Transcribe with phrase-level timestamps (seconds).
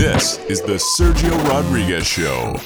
[0.00, 2.58] This is the Sergio Rodriguez Show.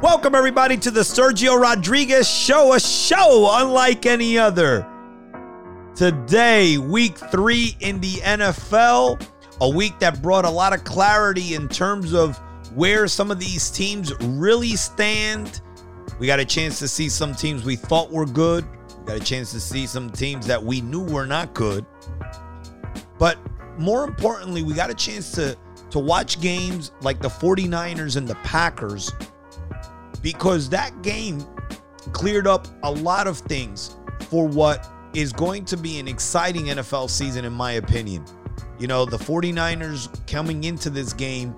[0.00, 4.86] Welcome, everybody, to the Sergio Rodriguez Show, a show unlike any other.
[5.96, 9.26] Today, week three in the NFL,
[9.60, 12.38] a week that brought a lot of clarity in terms of
[12.76, 15.62] where some of these teams really stand.
[16.20, 18.64] We got a chance to see some teams we thought were good,
[19.00, 21.84] we got a chance to see some teams that we knew were not good.
[23.18, 23.36] But
[23.80, 25.58] more importantly, we got a chance to
[25.94, 29.12] to watch games like the 49ers and the Packers
[30.22, 31.46] because that game
[32.10, 37.08] cleared up a lot of things for what is going to be an exciting NFL
[37.08, 38.24] season, in my opinion.
[38.80, 41.54] You know, the 49ers coming into this game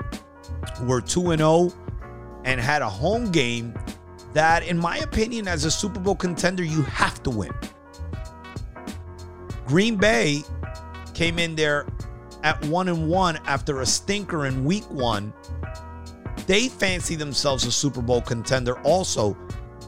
[0.83, 1.73] were 2 0
[2.45, 3.73] and had a home game
[4.35, 7.55] that, in my opinion, as a Super Bowl contender, you have to win.
[9.67, 10.43] Green Bay
[11.15, 11.87] came in there
[12.47, 15.33] at 1 and 1 after a stinker in week 1
[16.47, 19.37] they fancy themselves a Super Bowl contender also.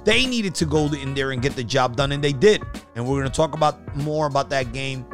[0.05, 2.63] They needed to go in there and get the job done, and they did.
[2.95, 5.07] And we're going to talk about more about that game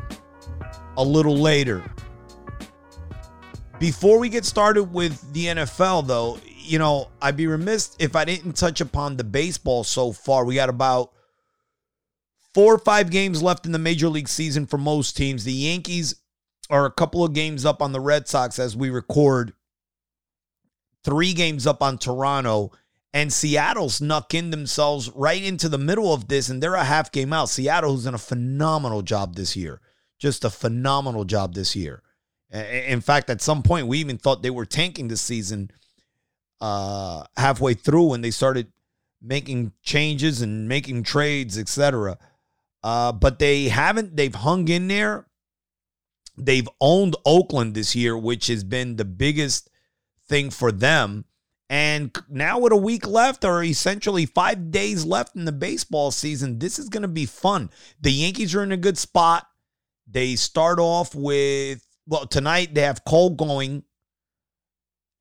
[0.97, 1.85] a little later.
[3.79, 8.25] Before we get started with the NFL, though, you know, I'd be remiss if I
[8.25, 10.45] didn't touch upon the baseball so far.
[10.45, 11.13] We got about
[12.55, 15.45] four or five games left in the major league season for most teams.
[15.45, 16.15] The Yankees
[16.71, 19.53] are a couple of games up on the Red Sox as we record
[21.05, 22.73] three games up on Toronto,
[23.13, 27.13] and Seattle snuck in themselves right into the middle of this, and they're a half
[27.13, 27.49] game out.
[27.49, 29.81] Seattle, who's done a phenomenal job this year,
[30.19, 32.03] just a phenomenal job this year.
[32.51, 35.71] In fact, at some point, we even thought they were tanking this season
[36.61, 38.73] uh, halfway through when they started
[39.21, 42.17] making changes and making trades, etc.
[42.83, 44.17] Uh, but they haven't.
[44.17, 45.27] They've hung in there.
[46.37, 49.71] They've owned Oakland this year, which has been the biggest
[50.27, 51.25] thing for them.
[51.71, 56.59] And now, with a week left, or essentially five days left in the baseball season,
[56.59, 57.71] this is going to be fun.
[58.01, 59.47] The Yankees are in a good spot.
[60.07, 63.85] They start off with, well, tonight they have Cole going.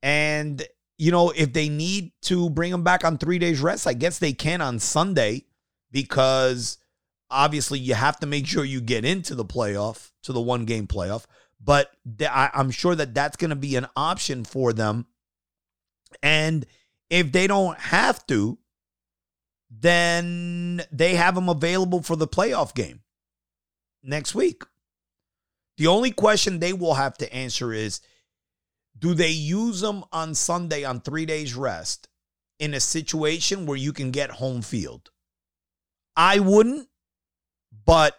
[0.02, 0.62] And,
[0.98, 4.18] you know, if they need to bring him back on three days rest, I guess
[4.18, 5.46] they can on Sunday
[5.90, 6.76] because
[7.30, 10.86] obviously you have to make sure you get into the playoff, to the one game
[10.86, 11.26] playoff
[11.64, 11.90] but
[12.30, 15.06] I'm sure that that's going to be an option for them.
[16.22, 16.66] And
[17.08, 18.58] if they don't have to,
[19.70, 23.00] then they have them available for the playoff game
[24.02, 24.62] next week.
[25.78, 28.00] The only question they will have to answer is
[28.96, 32.08] do they use them on Sunday on three days rest
[32.60, 35.10] in a situation where you can get home field?
[36.16, 36.88] I wouldn't,
[37.84, 38.16] but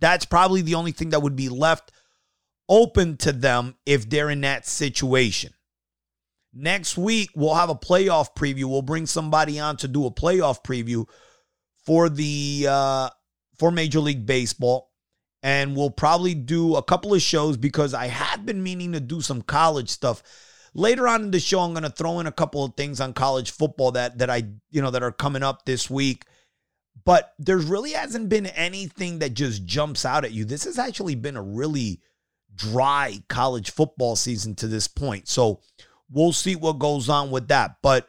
[0.00, 1.92] that's probably the only thing that would be left
[2.68, 5.52] open to them if they're in that situation.
[6.52, 8.64] Next week, we'll have a playoff preview.
[8.64, 11.06] We'll bring somebody on to do a playoff preview
[11.84, 13.10] for the uh,
[13.58, 14.90] for Major League Baseball,
[15.42, 19.20] and we'll probably do a couple of shows because I have been meaning to do
[19.20, 20.22] some college stuff.
[20.74, 23.12] Later on in the show, I'm going to throw in a couple of things on
[23.12, 26.24] college football that that I you know that are coming up this week.
[27.04, 30.44] But there really hasn't been anything that just jumps out at you.
[30.44, 32.00] This has actually been a really
[32.54, 35.28] dry college football season to this point.
[35.28, 35.60] So
[36.10, 37.76] we'll see what goes on with that.
[37.82, 38.08] But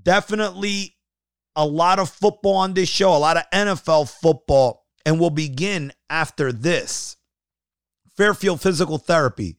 [0.00, 0.96] definitely
[1.56, 4.86] a lot of football on this show, a lot of NFL football.
[5.06, 7.16] And we'll begin after this.
[8.16, 9.58] Fairfield Physical Therapy.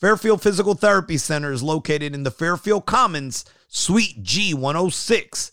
[0.00, 5.50] Fairfield Physical Therapy Center is located in the Fairfield Commons, Suite G106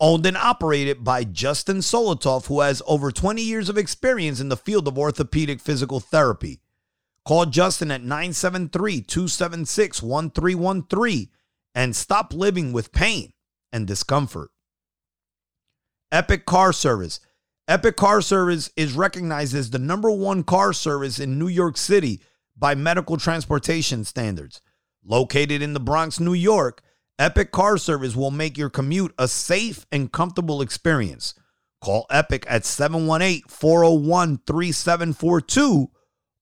[0.00, 4.56] owned and operated by Justin Solotov, who has over 20 years of experience in the
[4.56, 6.60] field of orthopedic physical therapy.
[7.24, 11.28] Call Justin at 973 276 1313
[11.74, 13.32] and stop living with pain
[13.72, 14.50] and discomfort.
[16.10, 17.20] Epic Car Service.
[17.68, 22.20] Epic Car Service is recognized as the number one car service in New York City
[22.56, 24.60] by medical transportation standards.
[25.04, 26.82] Located in the Bronx, New York,
[27.20, 31.34] Epic Car Service will make your commute a safe and comfortable experience.
[31.82, 35.90] Call Epic at 718 401 3742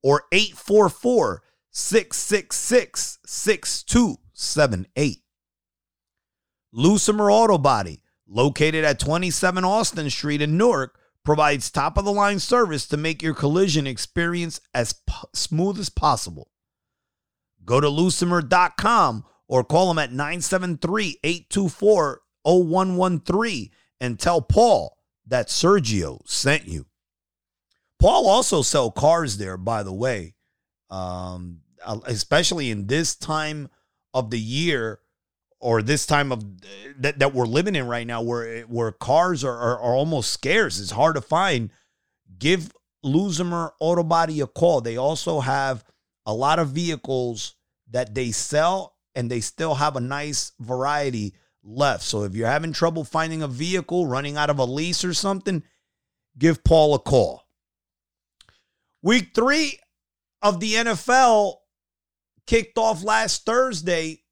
[0.04, 1.42] or 844
[1.72, 5.18] 666 6278.
[6.72, 12.38] Lucimer Auto Body, located at 27 Austin Street in Newark, provides top of the line
[12.38, 16.52] service to make your collision experience as p- smooth as possible.
[17.64, 26.20] Go to lucimer.com or call them at 973 824 0113 and tell Paul that Sergio
[26.28, 26.86] sent you.
[27.98, 30.34] Paul also sell cars there, by the way.
[30.90, 33.68] Um, uh, especially in this time
[34.14, 35.00] of the year
[35.60, 36.44] or this time of
[36.98, 40.80] that, that we're living in right now where where cars are, are, are almost scarce
[40.80, 41.70] it's hard to find
[42.38, 42.72] give
[43.04, 45.84] Lucimer Auto Body a call they also have
[46.26, 47.54] a lot of vehicles
[47.90, 51.34] that they sell and they still have a nice variety
[51.64, 55.12] left so if you're having trouble finding a vehicle running out of a lease or
[55.12, 55.62] something
[56.38, 57.42] give Paul a call
[59.02, 59.78] week 3
[60.42, 61.54] of the NFL
[62.46, 64.22] kicked off last Thursday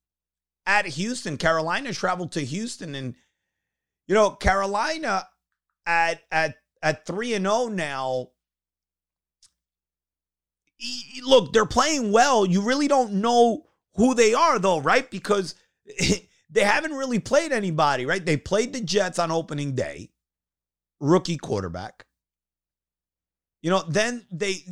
[0.67, 1.37] at Houston.
[1.37, 3.15] Carolina traveled to Houston, and
[4.09, 5.27] you know Carolina
[5.87, 8.29] at at at three and zero now.
[11.25, 12.45] Look, they're playing well.
[12.45, 13.65] You really don't know
[13.97, 15.11] who they are, though, right?
[15.11, 15.55] Because
[16.51, 18.25] they haven't really played anybody, right?
[18.25, 20.11] They played the Jets on opening day,
[21.01, 22.07] rookie quarterback.
[23.63, 24.65] You know, then they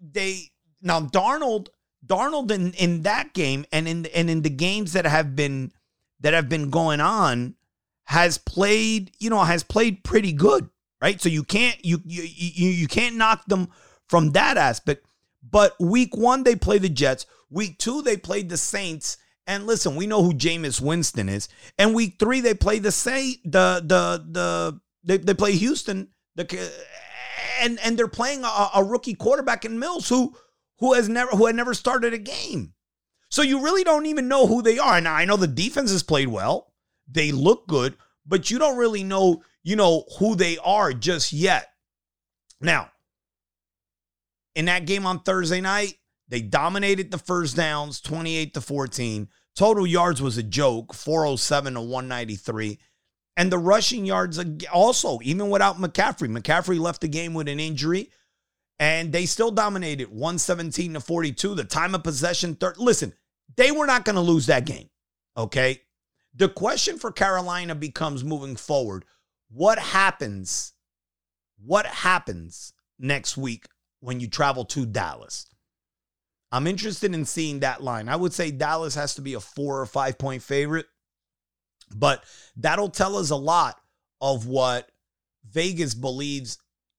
[0.00, 0.50] they
[0.80, 1.68] now Darnold
[2.06, 5.72] Darnold in, in that game and in and in the games that have been
[6.20, 7.56] that have been going on
[8.04, 10.68] has played, you know, has played pretty good,
[11.02, 11.20] right?
[11.20, 13.68] So you can't you you you, you can't knock them
[14.08, 15.06] from that aspect.
[15.42, 17.26] But week one they play the Jets.
[17.50, 19.18] Week two they played the Saints.
[19.46, 21.48] And listen, we know who Jameis Winston is.
[21.78, 26.08] And week three they play the say the the the they, they play Houston.
[26.34, 26.70] The
[27.60, 30.34] and and they're playing a, a rookie quarterback in Mills who
[30.78, 32.74] who has never who had never started a game.
[33.30, 34.96] So you really don't even know who they are.
[34.96, 36.72] And I know the defense has played well.
[37.10, 41.68] They look good, but you don't really know, you know, who they are just yet.
[42.60, 42.90] Now,
[44.54, 45.94] in that game on Thursday night,
[46.28, 49.28] they dominated the first downs 28 to 14.
[49.54, 52.78] Total yards was a joke, 407 to 193.
[53.36, 54.42] And the rushing yards
[54.72, 56.28] also, even without McCaffrey.
[56.28, 58.10] McCaffrey left the game with an injury
[58.78, 61.54] and they still dominated 117 to 42.
[61.54, 62.78] The time of possession, third.
[62.78, 63.12] Listen,
[63.56, 64.88] they were not going to lose that game.
[65.36, 65.82] Okay.
[66.34, 69.04] The question for Carolina becomes moving forward
[69.48, 70.72] what happens?
[71.64, 73.66] What happens next week
[74.00, 75.46] when you travel to Dallas?
[76.52, 78.08] I'm interested in seeing that line.
[78.08, 80.86] I would say Dallas has to be a four or five point favorite,
[81.94, 82.24] but
[82.56, 83.80] that'll tell us a lot
[84.20, 84.90] of what
[85.50, 86.58] Vegas believes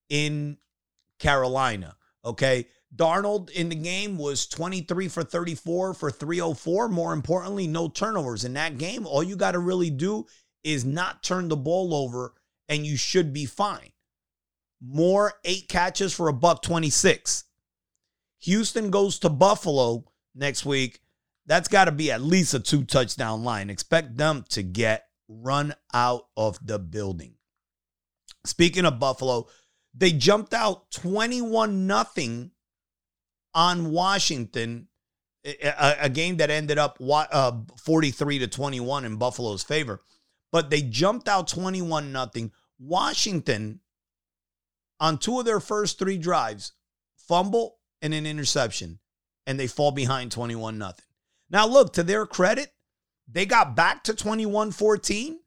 [0.09, 0.57] in
[1.19, 1.95] Carolina.
[2.23, 2.67] Okay.
[2.95, 6.87] Darnold in the game was 23 for 34 for 304.
[6.87, 8.45] Moore importantly, no turnovers.
[8.45, 10.25] In that game, all you got to really do
[10.63, 12.33] is not turn the ball over
[12.69, 13.91] and you should be fine.
[14.81, 17.43] More eight catches for a buck 26.
[18.39, 20.05] Houston goes to Buffalo
[20.35, 21.01] next week.
[21.45, 23.69] That's got to be at least a two touchdown line.
[23.69, 27.35] Expect them to get run out of the building.
[28.45, 29.47] Speaking of Buffalo,
[29.93, 32.51] they jumped out 21 nothing
[33.53, 34.87] on Washington,
[35.43, 37.51] a, a, game that ended up uh,
[37.83, 40.01] 43 to 21 in Buffalo's favor.
[40.51, 42.51] But they jumped out 21 nothing.
[42.79, 43.79] Washington,
[44.99, 46.73] on two of their first three drives,
[47.15, 48.99] fumble and an interception,
[49.45, 51.05] and they fall behind 21 nothing.
[51.49, 52.71] Now, look, to their credit,
[53.27, 55.39] they got back to 21 14,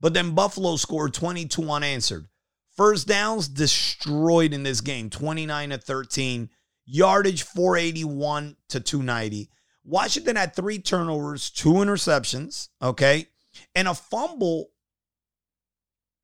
[0.00, 2.28] but then Buffalo scored 22 unanswered.
[2.76, 6.50] First downs destroyed in this game 29 to 13.
[6.90, 9.50] Yardage 481 to 290.
[9.84, 13.26] Washington had three turnovers, two interceptions, okay,
[13.74, 14.70] and a fumble.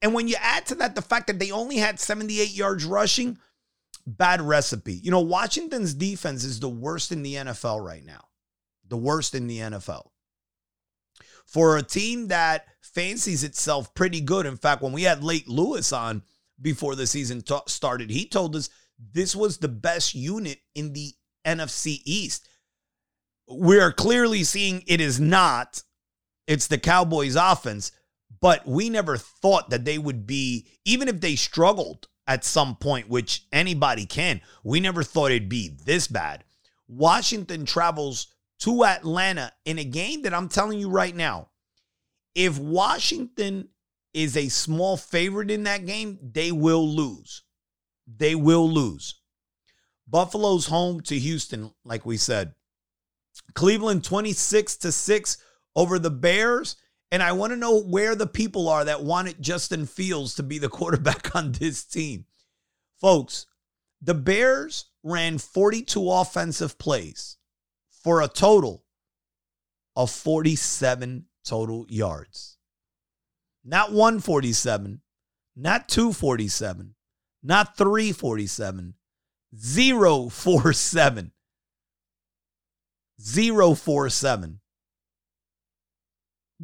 [0.01, 3.39] And when you add to that the fact that they only had 78 yards rushing,
[4.07, 4.95] bad recipe.
[4.95, 8.25] You know, Washington's defense is the worst in the NFL right now.
[8.89, 10.09] The worst in the NFL.
[11.47, 14.47] For a team that fancies itself pretty good.
[14.47, 16.23] In fact, when we had late Lewis on,
[16.61, 18.11] before the season t- started.
[18.11, 18.71] He told us
[19.13, 21.13] this was the best unit in the
[21.47, 22.49] NFC East.
[23.49, 25.83] We are clearly seeing it is not.
[26.47, 27.93] It's the Cowboys offense,
[28.41, 33.09] but we never thought that they would be, even if they struggled at some point,
[33.09, 36.45] which anybody can, we never thought it'd be this bad.
[36.89, 38.29] Washington travels
[38.61, 41.49] to Atlanta in a game that I'm telling you right now.
[42.35, 43.69] If Washington
[44.13, 47.43] is a small favorite in that game, they will lose.
[48.07, 49.21] They will lose.
[50.09, 52.55] Buffalo's home to Houston, like we said.
[53.55, 55.39] Cleveland 26 to 6
[55.75, 56.77] over the Bears.
[57.15, 60.59] And I want to know where the people are that wanted Justin Fields to be
[60.59, 62.25] the quarterback on this team.
[63.01, 63.47] Folks,
[64.03, 67.37] the Bears ran 42 offensive plays
[68.03, 68.83] for a total
[69.95, 72.59] of 47 total yards.
[73.65, 75.01] Not 147,
[75.55, 76.97] not 247,
[77.45, 78.95] not 347,
[79.57, 81.31] 047.
[83.21, 84.61] 047.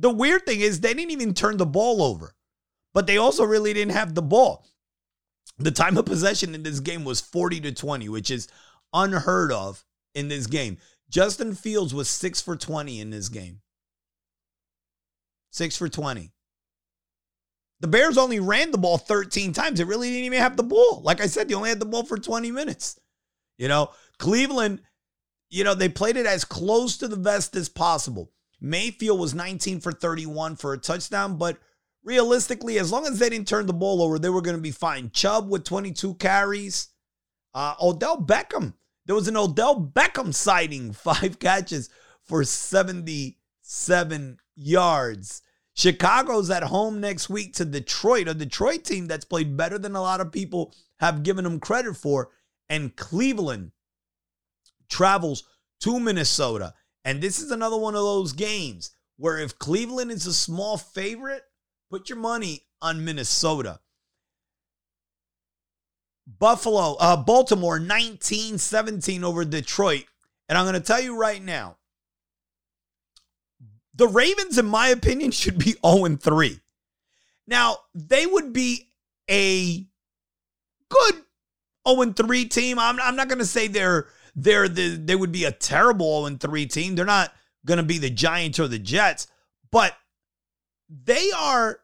[0.01, 2.35] The weird thing is they didn't even turn the ball over,
[2.95, 4.67] but they also really didn't have the ball.
[5.59, 8.49] The time of possession in this game was 40 to 20, which is
[8.95, 10.79] unheard of in this game.
[11.11, 13.61] Justin Fields was 6 for 20 in this game.
[15.51, 16.33] 6 for 20.
[17.81, 19.81] The Bears only ran the ball 13 times.
[19.81, 21.03] It really didn't even have the ball.
[21.05, 22.99] Like I said, they only had the ball for 20 minutes.
[23.59, 24.81] You know, Cleveland,
[25.51, 28.33] you know, they played it as close to the vest as possible.
[28.61, 31.59] Mayfield was 19 for 31 for a touchdown, but
[32.05, 34.71] realistically, as long as they didn't turn the ball over, they were going to be
[34.71, 35.11] fine.
[35.11, 36.89] Chubb with 22 carries.
[37.55, 38.75] Uh, Odell Beckham.
[39.07, 41.89] There was an Odell Beckham sighting, five catches
[42.23, 45.43] for 77 yards.
[45.75, 50.03] Chicago's at home next week to Detroit, a Detroit team that's played better than a
[50.03, 52.31] lot of people have given them credit for.
[52.69, 53.73] And Cleveland
[54.89, 55.45] travels
[55.81, 56.75] to Minnesota.
[57.05, 61.43] And this is another one of those games where if Cleveland is a small favorite,
[61.91, 63.81] put your money on Minnesota.
[66.39, 70.05] Buffalo, uh, Baltimore 19 17 over Detroit.
[70.49, 71.77] And I'm going to tell you right now,
[73.95, 76.61] the Ravens, in my opinion, should be 0 3.
[77.47, 78.89] Now, they would be
[79.29, 79.87] a
[80.89, 81.23] good
[81.87, 82.79] 0 3 team.
[82.79, 86.39] I'm, I'm not going to say they're they're the, they would be a terrible 0
[86.39, 86.95] 3 team.
[86.95, 87.33] They're not
[87.67, 89.27] going to be the Giants or the Jets,
[89.71, 89.95] but
[90.89, 91.81] they are,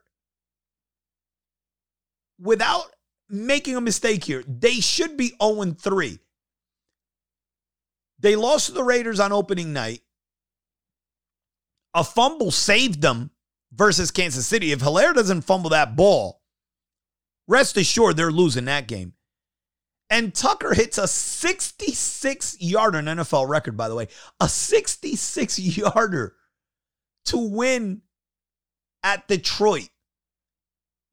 [2.39, 2.85] without
[3.29, 6.19] making a mistake here, they should be 0 3.
[8.19, 10.01] They lost to the Raiders on opening night.
[11.93, 13.31] A fumble saved them
[13.71, 14.71] versus Kansas City.
[14.71, 16.41] If Helaire doesn't fumble that ball,
[17.47, 19.13] rest assured they're losing that game.
[20.09, 24.07] And Tucker hits a 66 yarder, an NFL record, by the way,
[24.39, 26.35] a 66 yarder
[27.25, 28.01] to win
[29.03, 29.89] at Detroit.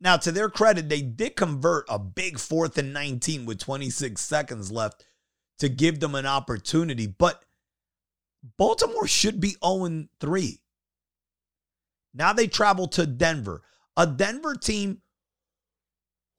[0.01, 4.71] Now, to their credit, they did convert a big fourth and 19 with 26 seconds
[4.71, 5.05] left
[5.59, 7.07] to give them an opportunity.
[7.07, 7.45] But
[8.59, 10.61] Baltimore should be 0 3.
[12.13, 13.63] Now they travel to Denver,
[13.97, 15.01] a Denver team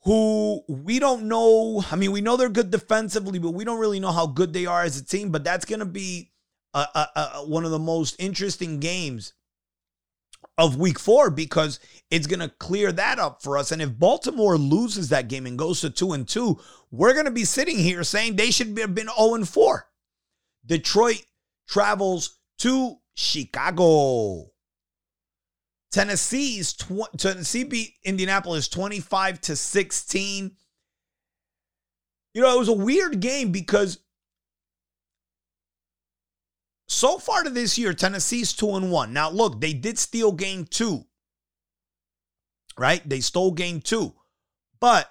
[0.05, 1.83] who we don't know.
[1.91, 4.67] I mean, we know they're good defensively, but we don't really know how good they
[4.67, 5.31] are as a team.
[5.31, 6.31] But that's going to be
[6.73, 9.33] a, a, a, one of the most interesting games
[10.57, 11.79] of week four because
[12.11, 13.71] it's going to clear that up for us.
[13.71, 16.59] And if Baltimore loses that game and goes to two and two,
[16.91, 19.87] we're going to be sitting here saying they should have been 0 and 4.
[20.65, 21.25] Detroit
[21.67, 24.51] travels to Chicago.
[25.95, 30.51] Tennessee's tw- Tennessee beat Indianapolis 25 to 16.
[32.33, 33.99] You know, it was a weird game because
[36.89, 39.13] so far to this year, Tennessee's 2 and 1.
[39.13, 41.05] Now, look, they did steal game 2.
[42.77, 43.07] Right?
[43.07, 44.13] They stole game 2.
[44.81, 45.09] But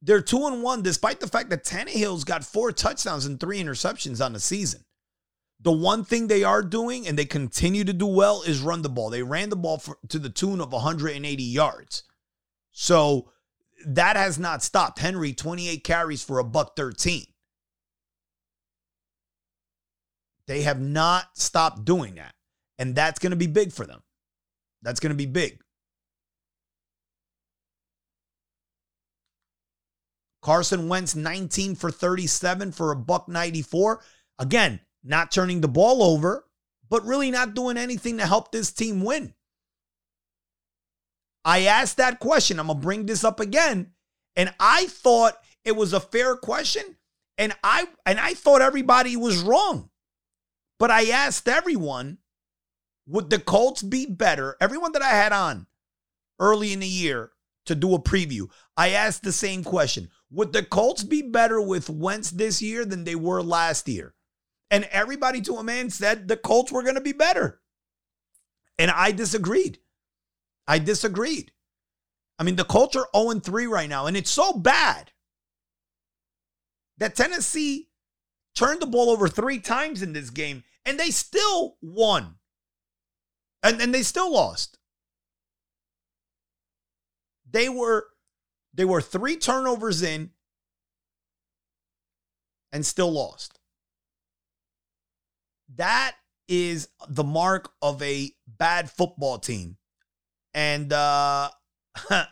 [0.00, 4.24] they're 2 and 1 despite the fact that Tannehill's got 4 touchdowns and 3 interceptions
[4.24, 4.86] on the season.
[5.62, 8.88] The one thing they are doing and they continue to do well is run the
[8.88, 9.10] ball.
[9.10, 12.04] They ran the ball for, to the tune of 180 yards.
[12.72, 13.30] So
[13.86, 14.98] that has not stopped.
[15.00, 17.26] Henry 28 carries for a buck 13.
[20.46, 22.34] They have not stopped doing that.
[22.78, 24.02] And that's going to be big for them.
[24.82, 25.60] That's going to be big.
[30.40, 34.00] Carson Wentz 19 for 37 for a buck 94.
[34.38, 36.44] Again, not turning the ball over,
[36.88, 39.34] but really not doing anything to help this team win.
[41.44, 42.58] I asked that question.
[42.58, 43.92] I'm going to bring this up again.
[44.36, 46.96] And I thought it was a fair question.
[47.38, 49.90] And I and I thought everybody was wrong.
[50.78, 52.18] But I asked everyone,
[53.06, 54.56] would the Colts be better?
[54.60, 55.66] Everyone that I had on
[56.38, 57.32] early in the year
[57.66, 60.10] to do a preview, I asked the same question.
[60.30, 64.14] Would the Colts be better with Wentz this year than they were last year?
[64.70, 67.60] And everybody to a man said the Colts were going to be better.
[68.78, 69.78] And I disagreed.
[70.66, 71.52] I disagreed.
[72.38, 75.12] I mean, the Colts are 0 3 right now, and it's so bad
[76.96, 77.90] that Tennessee
[78.54, 82.36] turned the ball over three times in this game, and they still won.
[83.62, 84.78] And, and they still lost.
[87.50, 88.06] They were
[88.72, 90.30] they were three turnovers in
[92.72, 93.59] and still lost.
[95.80, 96.12] That
[96.46, 99.78] is the mark of a bad football team.
[100.52, 101.48] And uh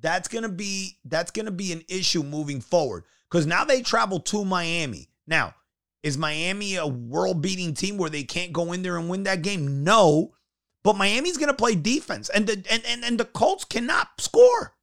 [0.00, 3.82] that's going to be that's going to be an issue moving forward cuz now they
[3.82, 5.08] travel to Miami.
[5.26, 5.56] Now,
[6.04, 9.42] Is Miami a world beating team where they can't go in there and win that
[9.42, 9.82] game?
[9.82, 10.34] No.
[10.84, 14.76] But Miami's going to play defense, and the, and, and, and the Colts cannot score.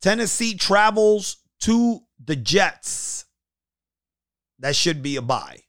[0.00, 3.24] Tennessee travels to the Jets.
[4.60, 5.62] That should be a buy.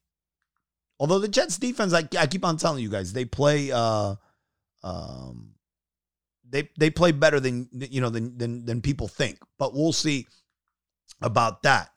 [1.00, 4.16] Although the Jets defense, I, I keep on telling you guys, they play uh
[4.84, 5.54] um
[6.50, 9.40] they they play better than you know than than than people think.
[9.58, 10.28] But we'll see
[11.22, 11.90] about that.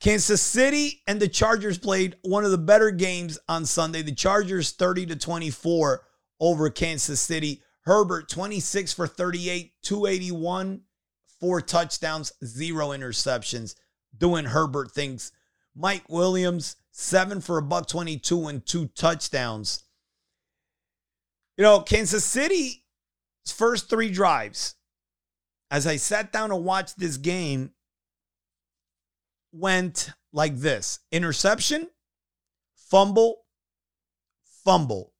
[0.00, 4.02] Kansas City and the Chargers played one of the better games on Sunday.
[4.02, 6.02] The Chargers 30 to 24
[6.40, 7.62] over Kansas City.
[7.82, 10.82] Herbert 26 for 38, 281,
[11.38, 13.74] four touchdowns, zero interceptions,
[14.16, 15.32] doing Herbert things.
[15.74, 19.84] Mike Williams 7 for a buck 22 and two touchdowns.
[21.56, 22.82] You know, Kansas City's
[23.46, 24.74] first 3 drives
[25.70, 27.72] as I sat down to watch this game
[29.52, 31.88] went like this interception,
[32.76, 33.44] fumble,
[34.64, 35.12] fumble.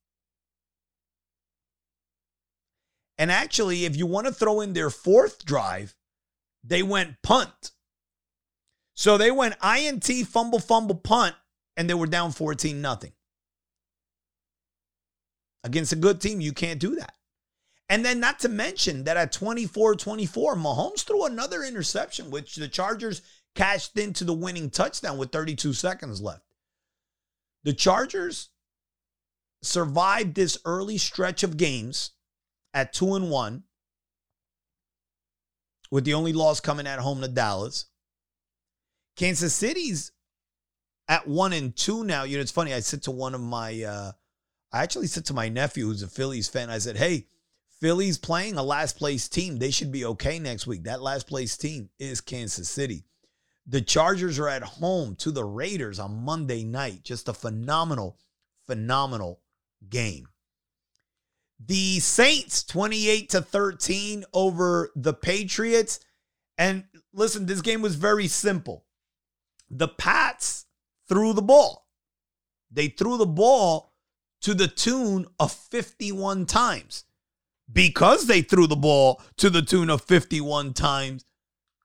[3.18, 5.94] And actually, if you want to throw in their fourth drive,
[6.62, 7.72] they went punt.
[8.94, 11.34] So they went INT, fumble, fumble, punt,
[11.76, 13.12] and they were down 14 nothing.
[15.64, 17.14] Against a good team, you can't do that.
[17.88, 22.68] And then, not to mention that at 24 24, Mahomes threw another interception, which the
[22.68, 23.20] Chargers
[23.54, 26.44] cashed into the winning touchdown with 32 seconds left.
[27.64, 28.50] The Chargers
[29.62, 32.12] survived this early stretch of games
[32.72, 33.64] at 2 and 1
[35.90, 37.86] with the only loss coming at home to Dallas.
[39.16, 40.12] Kansas City's
[41.10, 42.22] at 1 and 2 now.
[42.22, 44.12] You know it's funny I said to one of my uh
[44.72, 47.26] I actually said to my nephew who's a Phillies fan I said, "Hey,
[47.80, 49.58] Phillies playing a last place team.
[49.58, 50.84] They should be okay next week.
[50.84, 53.04] That last place team is Kansas City.
[53.66, 57.02] The Chargers are at home to the Raiders on Monday night.
[57.02, 58.18] Just a phenomenal,
[58.66, 59.40] phenomenal
[59.88, 60.28] game.
[61.58, 66.00] The Saints 28 to 13 over the Patriots.
[66.56, 68.84] And listen, this game was very simple.
[69.70, 70.66] The Pats
[71.10, 71.88] threw the ball.
[72.70, 73.92] They threw the ball
[74.42, 77.04] to the tune of 51 times.
[77.70, 81.24] Because they threw the ball to the tune of 51 times,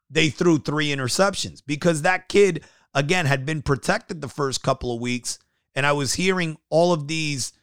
[0.10, 5.02] they threw three interceptions because that kid, again, had been protected the first couple of
[5.02, 5.38] weeks.
[5.76, 7.54] And I was hearing all of these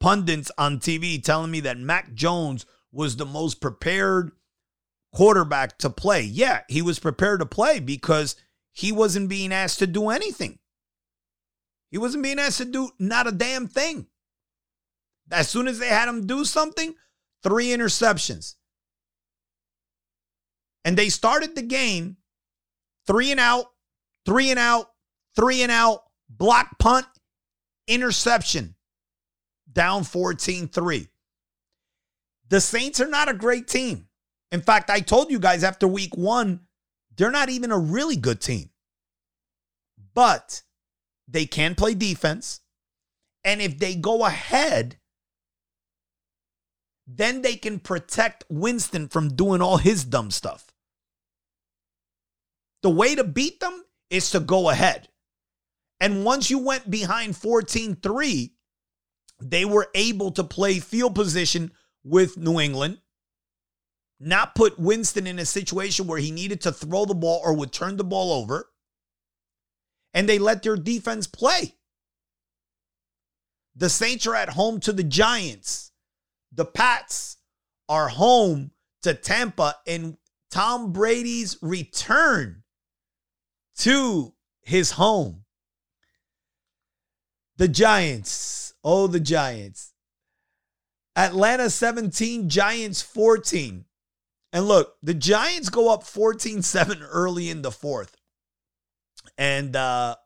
[0.00, 4.32] pundits on TV telling me that Mac Jones was the most prepared
[5.12, 6.22] quarterback to play.
[6.22, 8.36] Yeah, he was prepared to play because
[8.72, 10.58] he wasn't being asked to do anything.
[11.90, 14.06] He wasn't being asked to do not a damn thing.
[15.30, 16.94] As soon as they had him do something,
[17.42, 18.54] three interceptions.
[20.84, 22.16] And they started the game
[23.06, 23.66] three and out,
[24.24, 24.90] three and out,
[25.34, 27.06] three and out, block punt,
[27.86, 28.74] interception,
[29.72, 31.08] down 14 3.
[32.48, 34.08] The Saints are not a great team.
[34.50, 36.60] In fact, I told you guys after week one,
[37.16, 38.70] they're not even a really good team.
[40.14, 40.62] But
[41.28, 42.60] they can play defense.
[43.44, 44.98] And if they go ahead,
[47.06, 50.72] then they can protect Winston from doing all his dumb stuff.
[52.82, 55.08] The way to beat them is to go ahead.
[56.00, 58.52] And once you went behind 14 3,
[59.40, 61.72] they were able to play field position
[62.04, 63.00] with New England,
[64.20, 67.72] not put Winston in a situation where he needed to throw the ball or would
[67.72, 68.70] turn the ball over.
[70.18, 71.76] And they let their defense play.
[73.76, 75.92] The Saints are at home to the Giants.
[76.50, 77.36] The Pats
[77.88, 80.18] are home to Tampa in
[80.50, 82.64] Tom Brady's return
[83.76, 85.44] to his home.
[87.56, 88.74] The Giants.
[88.82, 89.92] Oh, the Giants.
[91.14, 93.84] Atlanta 17, Giants 14.
[94.52, 98.17] And look, the Giants go up 14 7 early in the fourth.
[99.38, 100.16] And uh,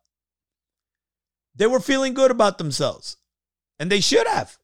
[1.55, 3.19] they were feeling good about themselves.
[3.79, 4.59] And they should have.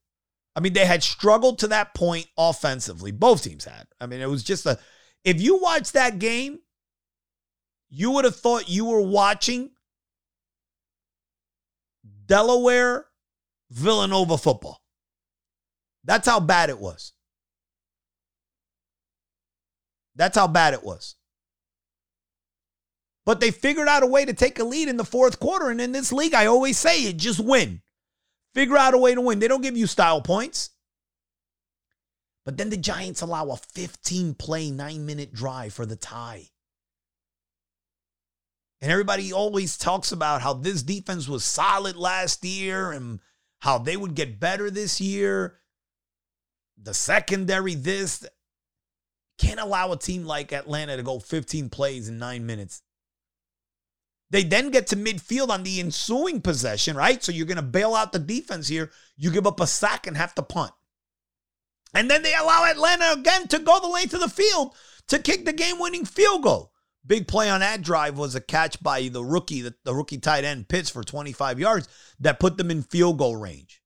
[0.57, 3.13] I mean, they had struggled to that point offensively.
[3.13, 3.87] Both teams had.
[4.01, 4.79] I mean, it was just a.
[5.25, 6.59] If you watch that game,
[7.91, 9.71] you would have thought you were watching
[12.27, 13.07] Delaware
[13.71, 14.83] Villanova football.
[16.05, 17.13] That's how bad it was.
[20.17, 21.15] That's how bad it was.
[23.29, 25.69] But they figured out a way to take a lead in the fourth quarter.
[25.69, 27.83] And in this league, I always say it just win.
[28.55, 29.39] Figure out a way to win.
[29.39, 30.71] They don't give you style points.
[32.47, 36.47] But then the Giants allow a 15 play, nine minute drive for the tie.
[38.81, 43.21] And everybody always talks about how this defense was solid last year and
[43.59, 45.59] how they would get better this year.
[46.83, 48.27] The secondary, this
[49.37, 52.81] can't allow a team like Atlanta to go 15 plays in nine minutes.
[54.31, 57.23] They then get to midfield on the ensuing possession, right?
[57.23, 58.91] So you're going to bail out the defense here.
[59.17, 60.73] You give up a sack and have to punt.
[61.95, 64.75] And then they allow Atlanta again to go the length of the field
[65.09, 66.73] to kick the game winning field goal.
[67.07, 70.45] Big play on that drive was a catch by the rookie, the, the rookie tight
[70.45, 71.89] end Pitts for 25 yards
[72.21, 73.83] that put them in field goal range.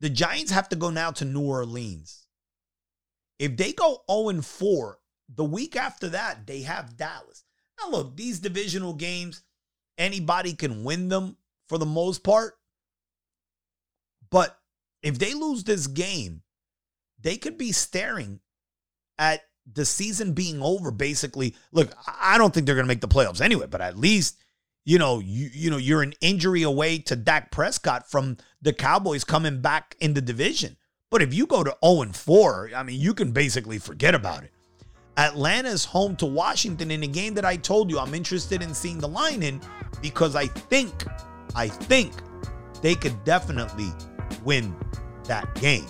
[0.00, 2.26] The Giants have to go now to New Orleans.
[3.40, 4.98] If they go 0 4,
[5.34, 7.45] the week after that, they have Dallas.
[7.80, 9.42] Now, look, these divisional games,
[9.98, 11.36] anybody can win them
[11.68, 12.54] for the most part.
[14.30, 14.58] But
[15.02, 16.42] if they lose this game,
[17.20, 18.40] they could be staring
[19.18, 21.54] at the season being over basically.
[21.72, 24.38] Look, I don't think they're going to make the playoffs anyway, but at least
[24.86, 29.24] you know, you you know, you're an injury away to Dak Prescott from the Cowboys
[29.24, 30.76] coming back in the division.
[31.10, 34.44] But if you go to 0 and 4, I mean, you can basically forget about
[34.44, 34.52] it.
[35.18, 38.98] Atlanta's home to Washington in a game that I told you I'm interested in seeing
[38.98, 39.60] the line in
[40.02, 40.92] because I think,
[41.54, 42.12] I think
[42.82, 43.92] they could definitely
[44.44, 44.74] win
[45.24, 45.86] that game.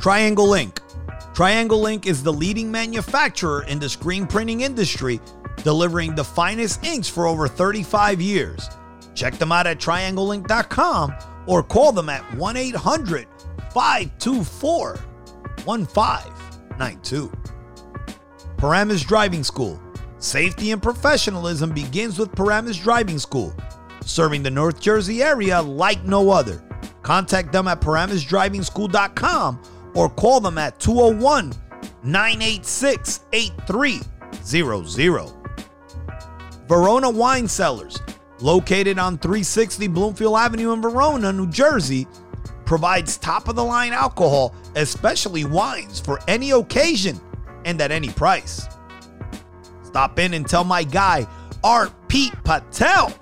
[0.00, 0.80] Triangle Ink.
[1.34, 5.20] Triangle Ink is the leading manufacturer in the screen printing industry,
[5.58, 8.68] delivering the finest inks for over 35 years.
[9.14, 11.14] Check them out at triangleink.com
[11.46, 13.26] or call them at 1 800
[13.72, 14.96] 524
[15.64, 17.32] 1592.
[18.58, 19.80] Paramus Driving School.
[20.18, 23.54] Safety and professionalism begins with Paramus Driving School,
[24.00, 26.60] serving the North Jersey area like no other.
[27.02, 29.62] Contact them at paramusdrivingschool.com
[29.94, 31.52] or call them at 201
[32.02, 35.32] 986 8300.
[36.66, 38.00] Verona Wine Cellars,
[38.40, 42.08] located on 360 Bloomfield Avenue in Verona, New Jersey,
[42.64, 47.20] provides top of the line alcohol, especially wines, for any occasion
[47.68, 48.66] and at any price.
[49.82, 51.26] Stop in and tell my guy,
[51.62, 53.12] Art Pete Patel,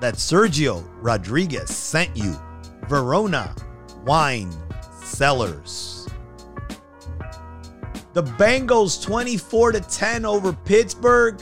[0.00, 2.36] that Sergio Rodriguez sent you.
[2.88, 3.54] Verona
[4.04, 4.52] Wine
[5.02, 6.08] Cellars.
[8.12, 11.40] The Bengals 24 to 10 over Pittsburgh.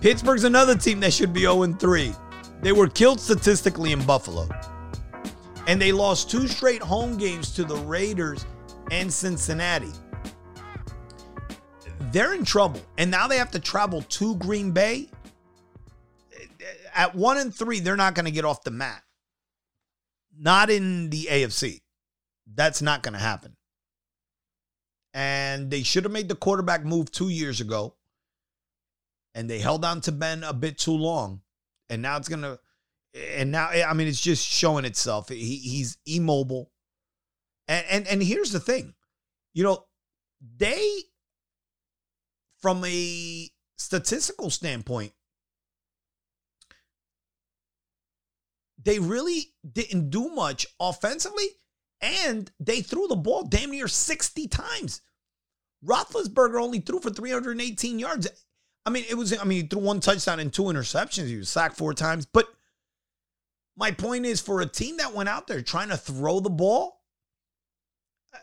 [0.00, 2.14] Pittsburgh's another team that should be 0 3.
[2.62, 4.48] They were killed statistically in Buffalo.
[5.66, 8.44] And they lost two straight home games to the Raiders
[8.90, 9.92] and Cincinnati
[12.12, 12.80] they're in trouble.
[12.98, 15.08] And now they have to travel to Green Bay.
[16.94, 19.02] At one and three, they're not going to get off the mat.
[20.36, 21.80] Not in the AFC.
[22.52, 23.56] That's not going to happen.
[25.12, 27.96] And they should have made the quarterback move two years ago.
[29.34, 31.42] And they held on to Ben a bit too long.
[31.88, 32.58] And now it's going to,
[33.14, 35.28] and now, I mean, it's just showing itself.
[35.28, 36.70] He, he's immobile.
[37.68, 38.94] And, and, and here's the thing
[39.52, 39.84] you know,
[40.56, 41.02] they
[42.60, 45.12] from a statistical standpoint,
[48.82, 51.46] they really didn't do much offensively,
[52.00, 55.02] and they threw the ball damn near 60 times.
[55.84, 58.28] Roethlisberger only threw for 318 yards.
[58.86, 61.26] I mean, it was, I mean, he threw one touchdown and two interceptions.
[61.26, 62.26] He was sacked four times.
[62.26, 62.46] But
[63.76, 67.00] my point is for a team that went out there trying to throw the ball,
[68.34, 68.38] uh,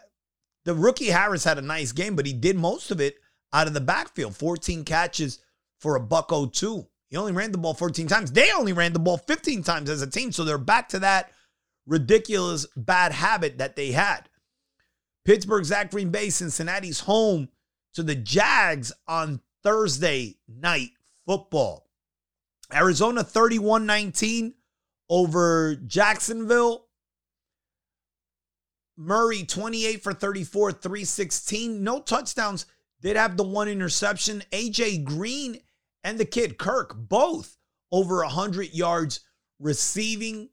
[0.65, 3.15] the rookie Harris had a nice game, but he did most of it
[3.58, 4.36] out of the backfield.
[4.36, 5.39] 14 catches
[5.80, 6.88] for a buck 02.
[7.10, 8.32] He only ran the ball 14 times.
[8.32, 10.32] They only ran the ball 15 times as a team.
[10.32, 11.32] So they're back to that
[11.88, 14.30] ridiculous bad habit that they had.
[15.26, 17.50] Pittsburgh's at Green Bay, Cincinnati's home
[17.96, 20.91] to the Jags on Thursday night
[21.26, 21.89] football.
[22.72, 24.54] Arizona 31 19
[25.10, 26.86] over Jacksonville.
[28.98, 31.84] Murray 28 for 34, 316.
[31.84, 32.65] No touchdowns
[33.02, 34.44] did have the one interception.
[34.52, 35.60] AJ Green
[36.04, 37.58] and the kid Kirk, both
[37.92, 39.22] over 100 yards
[39.60, 40.50] receiving.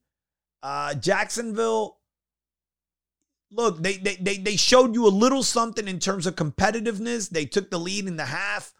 [0.62, 1.98] Uh, Jacksonville,
[3.50, 7.28] look, they, they, they, they showed you a little something in terms of competitiveness.
[7.28, 8.72] They took the lead in the half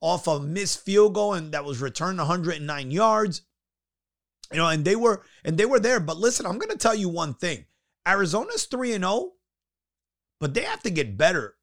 [0.00, 3.42] off a missed field goal and that was returned 109 yards.
[4.52, 6.00] You know, and they were and they were there.
[6.00, 7.66] But listen, I'm to tell you one thing.
[8.06, 9.32] Arizona's 3 and 0,
[10.40, 11.54] but they have to get better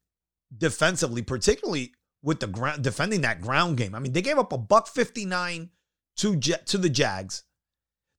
[0.56, 3.94] defensively, particularly with the ground defending that ground game.
[3.94, 5.70] I mean, they gave up a buck 59
[6.16, 7.44] to to the Jags.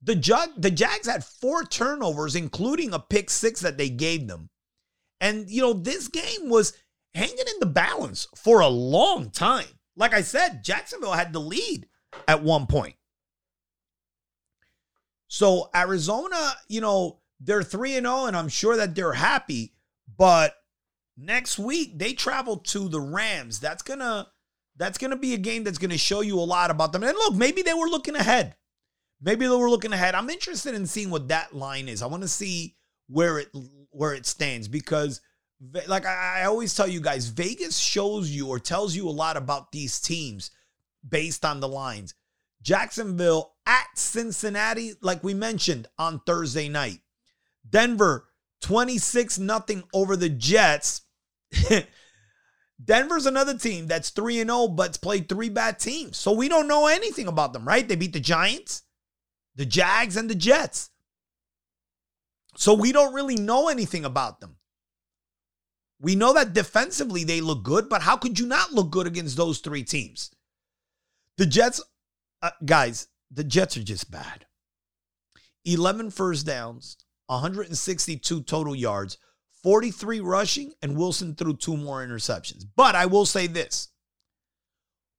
[0.01, 0.15] The
[0.57, 4.49] the Jags had four turnovers, including a pick six that they gave them.
[5.19, 6.73] And you know, this game was
[7.13, 9.67] hanging in the balance for a long time.
[9.95, 11.87] Like I said, Jacksonville had the lead
[12.27, 12.95] at one point.
[15.27, 19.73] So Arizona, you know, they're 3 and 0 and I'm sure that they're happy,
[20.17, 20.55] but
[21.19, 23.59] next week they travel to the Rams.
[23.59, 24.27] That's to
[24.77, 27.03] that's to be a game that's to show you a lot about them.
[27.03, 28.55] And look, maybe they were looking ahead.
[29.21, 30.15] Maybe they were looking ahead.
[30.15, 32.01] I'm interested in seeing what that line is.
[32.01, 32.75] I want to see
[33.07, 33.49] where it
[33.91, 35.19] where it stands because
[35.87, 39.35] like I, I always tell you guys, Vegas shows you or tells you a lot
[39.35, 40.51] about these teams
[41.07, 42.13] based on the lines.
[42.61, 46.99] Jacksonville at Cincinnati, like we mentioned on Thursday night.
[47.69, 48.27] Denver
[48.61, 51.01] 26 nothing over the Jets.
[52.83, 56.17] Denver's another team that's 3 and 0 but's played three bad teams.
[56.17, 57.87] So we don't know anything about them, right?
[57.87, 58.83] They beat the Giants,
[59.55, 60.89] the Jags and the Jets.
[62.55, 64.57] So we don't really know anything about them.
[66.01, 69.35] We know that defensively they look good, but how could you not look good against
[69.35, 70.31] those three teams?
[71.37, 71.81] The Jets,
[72.41, 74.45] uh, guys, the Jets are just bad.
[75.65, 79.17] 11 first downs, 162 total yards,
[79.63, 82.65] 43 rushing, and Wilson threw two more interceptions.
[82.75, 83.89] But I will say this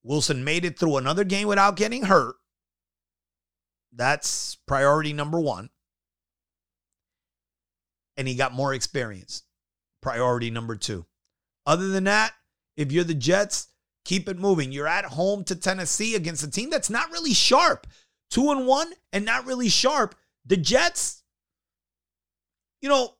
[0.02, 2.36] Wilson made it through another game without getting hurt.
[3.92, 5.70] That's priority number one.
[8.16, 9.42] And he got more experience
[10.00, 11.06] priority number two.
[11.66, 12.32] Other than that,
[12.76, 13.68] if you're the Jets,
[14.04, 14.72] keep it moving.
[14.72, 17.86] You're at home to Tennessee against a team that's not really sharp.
[18.30, 20.14] Two and one and not really sharp.
[20.46, 21.22] The Jets,
[22.80, 23.14] you know,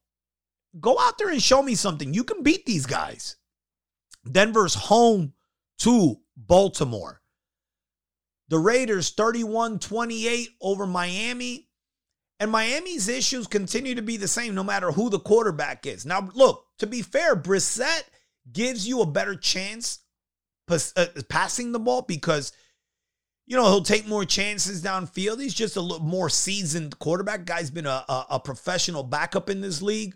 [0.79, 2.15] go out there and show me something.
[2.15, 3.37] You can beat these guys.
[4.31, 5.33] Denver's home
[5.79, 7.21] to Baltimore.
[8.49, 11.69] The Raiders 31 28 over Miami.
[12.39, 16.07] And Miami's issues continue to be the same no matter who the quarterback is.
[16.07, 18.05] Now, look, to be fair, Brissett
[18.51, 19.99] gives you a better chance
[20.71, 22.53] uh, passing the ball because,
[23.47, 25.41] you know, he'll take more chances downfield.
[25.41, 27.45] He's just a little more seasoned quarterback.
[27.45, 30.15] Guy's been a, a, a professional backup in this league.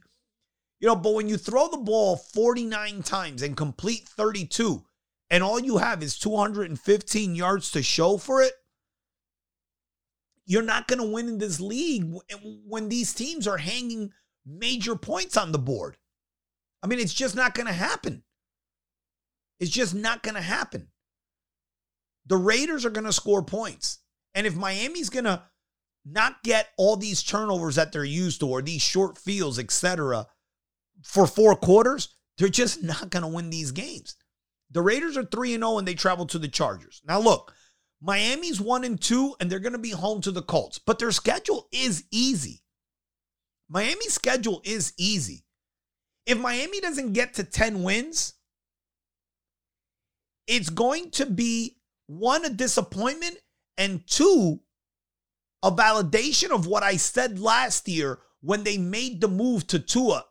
[0.84, 4.84] You know, but when you throw the ball 49 times and complete 32,
[5.30, 8.52] and all you have is 215 yards to show for it,
[10.44, 12.04] you're not going to win in this league
[12.68, 14.12] when these teams are hanging
[14.44, 15.96] major points on the board.
[16.82, 18.22] I mean, it's just not going to happen.
[19.60, 20.88] It's just not going to happen.
[22.26, 24.00] The Raiders are going to score points.
[24.34, 25.44] And if Miami's going to
[26.04, 30.26] not get all these turnovers that they're used to or these short fields, etc.,
[31.04, 34.16] for four quarters, they're just not going to win these games.
[34.70, 37.00] The Raiders are 3 and 0 and they travel to the Chargers.
[37.06, 37.54] Now look,
[38.00, 41.12] Miami's one and two, and they're going to be home to the Colts, but their
[41.12, 42.62] schedule is easy.
[43.68, 45.44] Miami's schedule is easy.
[46.26, 48.34] If Miami doesn't get to 10 wins,
[50.46, 53.38] it's going to be one, a disappointment,
[53.78, 54.60] and two,
[55.62, 60.24] a validation of what I said last year when they made the move to Tua.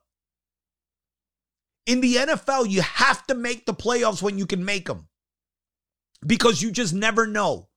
[1.85, 5.07] In the NFL, you have to make the playoffs when you can make them
[6.25, 7.69] because you just never know.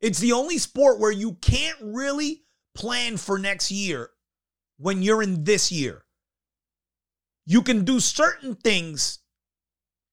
[0.00, 4.10] It's the only sport where you can't really plan for next year
[4.78, 6.04] when you're in this year.
[7.44, 9.18] You can do certain things,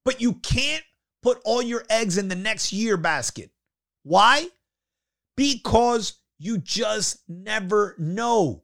[0.03, 0.83] but you can't
[1.21, 3.51] put all your eggs in the next year basket.
[4.03, 4.47] Why?
[5.35, 8.63] Because you just never know.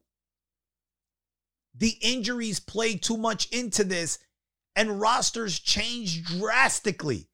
[1.76, 4.18] The injuries play too much into this,
[4.76, 7.28] and rosters change drastically.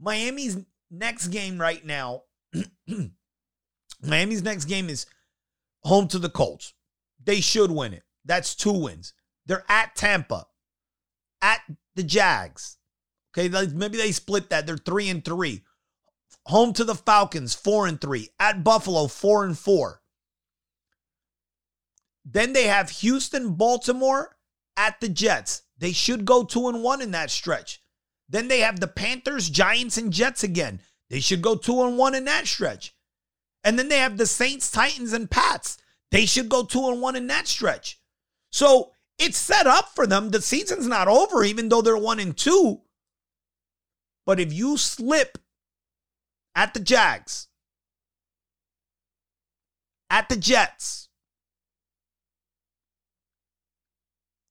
[0.00, 0.58] Miami's
[0.90, 2.22] next game right now,
[4.02, 5.06] Miami's next game is
[5.82, 6.74] home to the Colts.
[7.22, 8.02] They should win it.
[8.24, 9.12] That's two wins.
[9.46, 10.46] They're at Tampa,
[11.42, 11.60] at
[11.94, 12.78] the Jags.
[13.36, 14.66] Okay, maybe they split that.
[14.66, 15.64] They're three and three.
[16.46, 18.28] Home to the Falcons, four and three.
[18.38, 20.02] At Buffalo, four and four.
[22.24, 24.36] Then they have Houston, Baltimore,
[24.76, 25.62] at the Jets.
[25.78, 27.80] They should go two and one in that stretch.
[28.28, 30.80] Then they have the Panthers, Giants, and Jets again.
[31.10, 32.94] They should go two and one in that stretch.
[33.62, 35.78] And then they have the Saints, Titans, and Pats.
[36.10, 38.00] They should go two and one in that stretch.
[38.50, 40.30] So it's set up for them.
[40.30, 42.82] The season's not over, even though they're one and two.
[44.26, 45.38] But if you slip
[46.54, 47.48] at the Jags,
[50.10, 51.08] at the Jets,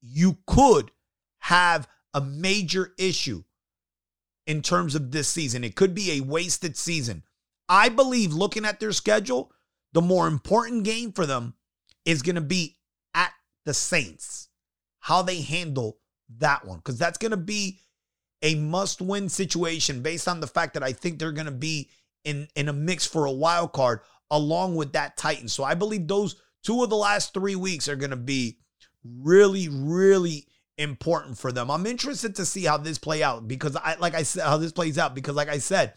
[0.02, 0.92] you could
[1.44, 3.44] have a major issue
[4.48, 5.64] in terms of this season.
[5.64, 7.24] It could be a wasted season.
[7.68, 9.52] I believe looking at their schedule,
[9.92, 11.56] the more important game for them
[12.06, 12.78] is going to be
[13.14, 13.32] at
[13.66, 14.48] the Saints,
[15.00, 15.98] how they handle
[16.38, 17.80] that one, because that's going to be
[18.42, 21.90] a must-win situation based on the fact that I think they're going to be
[22.24, 24.00] in in a mix for a wild card
[24.32, 25.50] along with that Titan.
[25.50, 28.60] So I believe those two of the last 3 weeks are going to be
[29.04, 30.48] really really
[30.78, 31.70] important for them.
[31.70, 34.72] I'm interested to see how this play out because I like I said how this
[34.72, 35.94] plays out because like I said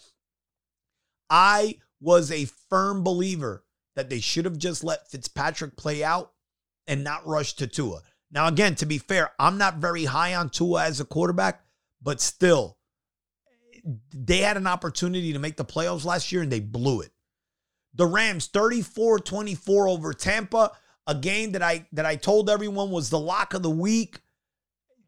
[1.30, 6.32] I was a firm believer that they should have just let Fitzpatrick play out
[6.86, 8.02] and not rush to Tua.
[8.30, 11.64] Now again, to be fair, I'm not very high on Tua as a quarterback,
[12.02, 12.76] but still
[14.12, 17.12] they had an opportunity to make the playoffs last year and they blew it.
[17.94, 20.72] The Rams 34-24 over Tampa,
[21.06, 24.20] a game that I that I told everyone was the lock of the week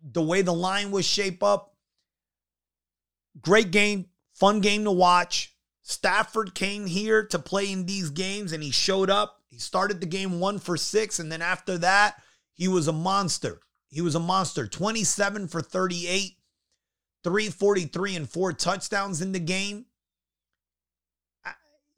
[0.03, 1.75] the way the line was shaped up.
[3.41, 5.55] Great game, fun game to watch.
[5.83, 9.41] Stafford came here to play in these games and he showed up.
[9.49, 13.61] He started the game one for six, and then after that, he was a monster.
[13.89, 14.67] He was a monster.
[14.67, 16.37] 27 for 38,
[17.25, 19.87] 343, and four touchdowns in the game.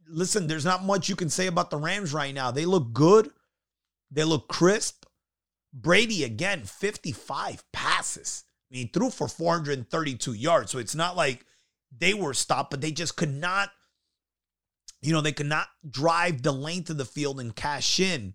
[0.06, 2.50] Listen, there's not much you can say about the Rams right now.
[2.50, 3.30] They look good,
[4.10, 4.99] they look crisp.
[5.72, 8.44] Brady again, 55 passes.
[8.70, 10.70] I mean, he threw for 432 yards.
[10.70, 11.44] So it's not like
[11.96, 13.70] they were stopped, but they just could not,
[15.02, 18.34] you know, they could not drive the length of the field and cash in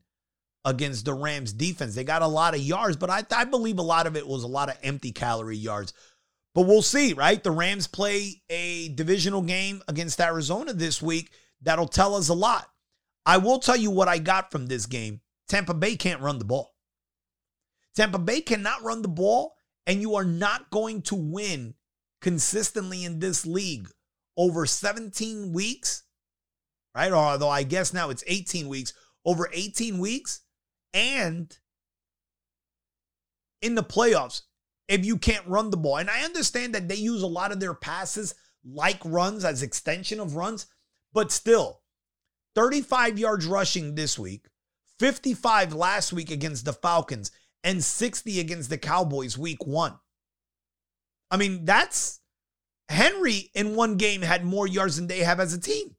[0.65, 1.95] against the Rams defense.
[1.95, 4.43] They got a lot of yards, but I, I believe a lot of it was
[4.43, 5.93] a lot of empty calorie yards.
[6.53, 7.41] But we'll see, right?
[7.43, 11.31] The Rams play a divisional game against Arizona this week.
[11.61, 12.69] That'll tell us a lot.
[13.25, 15.21] I will tell you what I got from this game.
[15.47, 16.74] Tampa Bay can't run the ball.
[17.95, 19.55] Tampa Bay cannot run the ball,
[19.87, 21.75] and you are not going to win
[22.21, 23.89] consistently in this league
[24.37, 26.03] over 17 weeks,
[26.93, 27.11] right?
[27.11, 30.41] Although I guess now it's 18 weeks, over 18 weeks,
[30.93, 31.57] and
[33.61, 34.41] in the playoffs,
[34.87, 35.97] if you can't run the ball.
[35.97, 40.19] And I understand that they use a lot of their passes like runs as extension
[40.19, 40.67] of runs,
[41.13, 41.81] but still,
[42.55, 44.47] 35 yards rushing this week,
[44.99, 47.31] 55 last week against the Falcons
[47.65, 49.95] and 60 against the Cowboys week one.
[51.31, 52.21] I mean, that's
[52.87, 55.95] Henry in one game had more yards than they have as a team.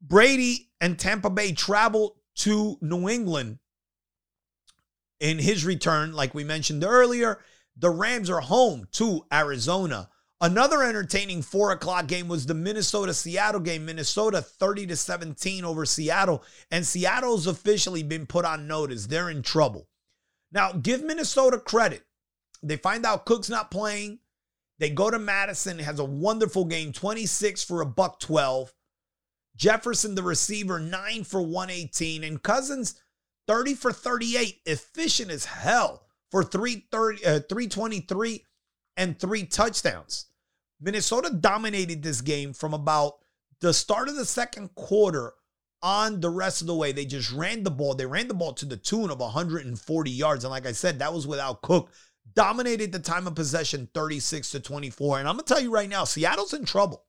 [0.00, 3.58] Brady and Tampa Bay travel to New England
[5.18, 7.40] in his return, like we mentioned earlier.
[7.76, 10.08] The Rams are home to Arizona.
[10.42, 13.84] Another entertaining four o'clock game was the Minnesota Seattle game.
[13.84, 16.42] Minnesota 30 to 17 over Seattle.
[16.70, 19.06] And Seattle's officially been put on notice.
[19.06, 19.86] They're in trouble.
[20.50, 22.04] Now, give Minnesota credit.
[22.62, 24.20] They find out Cook's not playing.
[24.78, 28.72] They go to Mattison, has a wonderful game, 26 for a buck 12.
[29.54, 32.24] Jefferson, the receiver, 9 for 118.
[32.24, 32.98] And Cousins,
[33.46, 38.46] 30 for 38, efficient as hell for 330, uh, 323
[38.96, 40.29] and three touchdowns.
[40.80, 43.18] Minnesota dominated this game from about
[43.60, 45.34] the start of the second quarter
[45.82, 46.92] on the rest of the way.
[46.92, 47.94] They just ran the ball.
[47.94, 50.44] They ran the ball to the tune of 140 yards.
[50.44, 51.90] And like I said, that was without Cook.
[52.34, 55.18] Dominated the time of possession 36 to 24.
[55.18, 57.04] And I'm going to tell you right now, Seattle's in trouble.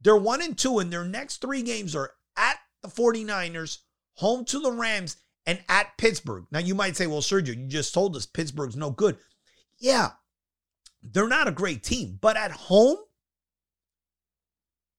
[0.00, 3.78] They're one and two, and their next three games are at the 49ers,
[4.14, 6.44] home to the Rams, and at Pittsburgh.
[6.50, 9.16] Now, you might say, well, Sergio, you just told us Pittsburgh's no good.
[9.78, 10.10] Yeah,
[11.02, 12.98] they're not a great team, but at home,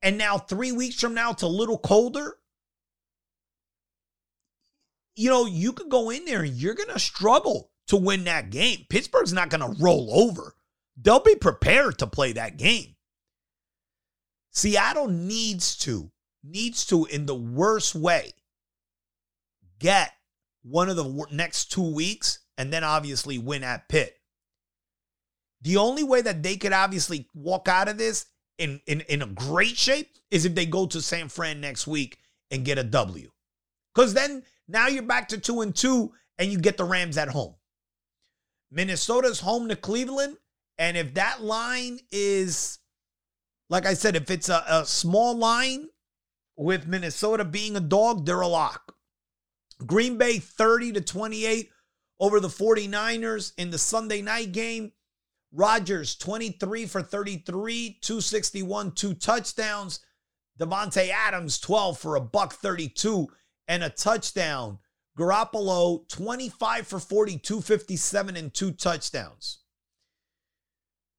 [0.02, 2.36] and now three weeks from now, it's a little colder.
[5.16, 8.50] You know, you could go in there and you're going to struggle to win that
[8.50, 8.86] game.
[8.90, 10.56] Pittsburgh's not going to roll over.
[11.02, 12.96] They'll be prepared to play that game.
[14.52, 16.12] Seattle needs to,
[16.44, 18.34] needs to, in the worst way,
[19.80, 20.12] get
[20.64, 24.18] one of the next two weeks and then obviously win at Pitt.
[25.64, 29.28] The only way that they could obviously walk out of this in, in, in a
[29.28, 32.20] great shape is if they go to San Fran next week
[32.52, 33.32] and get a W.
[33.94, 37.30] Because then now you're back to two and two and you get the Rams at
[37.30, 37.56] home.
[38.72, 40.38] Minnesota's home to Cleveland.
[40.78, 42.80] And if that line is,
[43.70, 45.88] like I said, if it's a, a small line
[46.58, 48.96] with Minnesota being a dog, they're a lock.
[49.86, 51.70] Green Bay 30 to 28
[52.20, 54.92] over the 49ers in the Sunday night game.
[55.54, 60.00] Rodgers, 23 for 33, 261, two touchdowns.
[60.60, 63.28] Davante Adams, 12 for a buck 32
[63.68, 64.80] and a touchdown.
[65.18, 69.60] Garoppolo, 25 for 40, 257 and two touchdowns.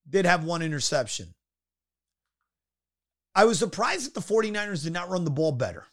[0.08, 1.34] Did have one interception.
[3.36, 5.86] I was surprised that the 49ers did not run the ball better.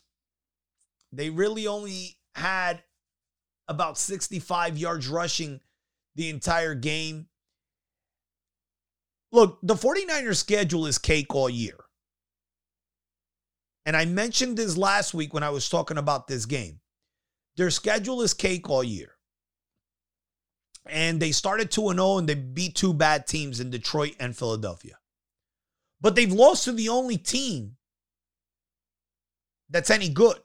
[1.12, 2.84] They really only had
[3.68, 5.60] about 65 yards rushing
[6.16, 7.28] the entire game.
[9.32, 11.78] Look, the 49ers schedule is cake all year.
[13.86, 16.80] And I mentioned this last week when I was talking about this game.
[17.58, 19.16] Their schedule is cake all year.
[20.88, 24.98] And they started 2 0 and they beat two bad teams in Detroit and Philadelphia.
[26.00, 27.78] But they've lost to the only team
[29.70, 30.38] that's any good.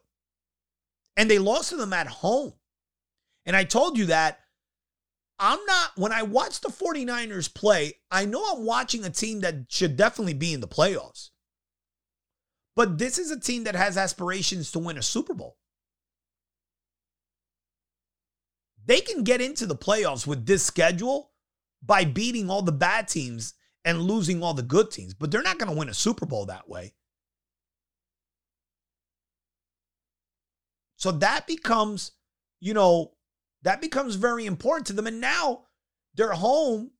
[1.15, 2.53] And they lost to them at home.
[3.45, 4.39] And I told you that
[5.39, 9.65] I'm not, when I watch the 49ers play, I know I'm watching a team that
[9.69, 11.29] should definitely be in the playoffs.
[12.75, 15.57] But this is a team that has aspirations to win a Super Bowl.
[18.85, 21.31] They can get into the playoffs with this schedule
[21.83, 25.59] by beating all the bad teams and losing all the good teams, but they're not
[25.59, 26.93] going to win a Super Bowl that way.
[30.95, 32.11] So that becomes,
[32.59, 33.13] you know,
[33.67, 35.07] that becomes very important to them.
[35.07, 35.63] And now
[36.15, 36.91] they're home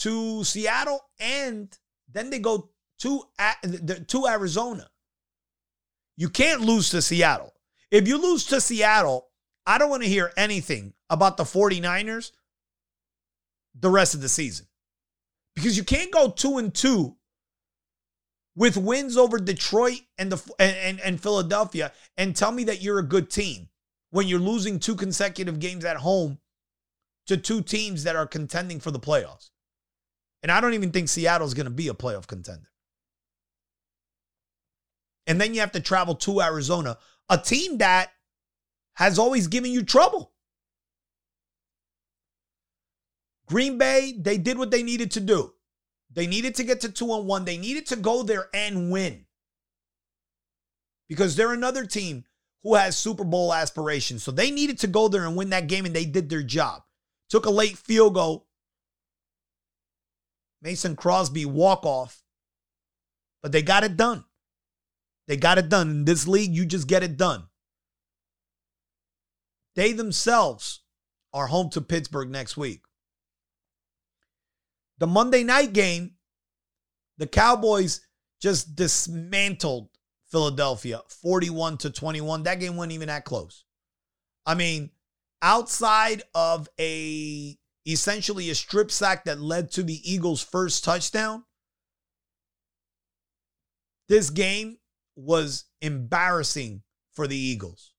[0.00, 1.74] to Seattle and
[2.12, 3.22] then they go to,
[4.08, 4.86] to Arizona.
[6.18, 7.54] You can't lose to Seattle.
[7.90, 9.28] If you lose to Seattle,
[9.66, 12.32] I don't want to hear anything about the 49ers
[13.74, 14.66] the rest of the season.
[15.54, 17.16] Because you can't go 2 and 2
[18.54, 22.98] with wins over Detroit and the and, and, and Philadelphia and tell me that you're
[22.98, 23.70] a good team
[24.10, 26.38] when you're losing two consecutive games at home
[27.26, 29.50] to two teams that are contending for the playoffs.
[30.42, 32.70] And I don't even think Seattle's going to be a playoff contender.
[35.26, 36.96] And then you have to travel to Arizona,
[37.28, 38.10] a team that
[38.94, 40.32] has always given you trouble.
[43.46, 45.52] Green Bay, they did what they needed to do.
[46.10, 47.44] They needed to get to 2 on 1.
[47.44, 49.26] They needed to go there and win.
[51.08, 52.24] Because they're another team
[52.62, 54.22] who has Super Bowl aspirations.
[54.22, 56.82] So they needed to go there and win that game, and they did their job.
[57.30, 58.46] Took a late field goal.
[60.60, 62.22] Mason Crosby walk off,
[63.42, 64.24] but they got it done.
[65.28, 65.90] They got it done.
[65.90, 67.44] In this league, you just get it done.
[69.76, 70.80] They themselves
[71.32, 72.82] are home to Pittsburgh next week.
[74.98, 76.14] The Monday night game,
[77.18, 78.00] the Cowboys
[78.40, 79.90] just dismantled
[80.30, 82.42] Philadelphia 41 to 21.
[82.42, 83.64] That game wasn't even that close.
[84.46, 84.90] I mean,
[85.42, 87.56] outside of a
[87.86, 91.44] essentially a strip sack that led to the Eagles' first touchdown,
[94.08, 94.78] this game
[95.16, 97.92] was embarrassing for the Eagles.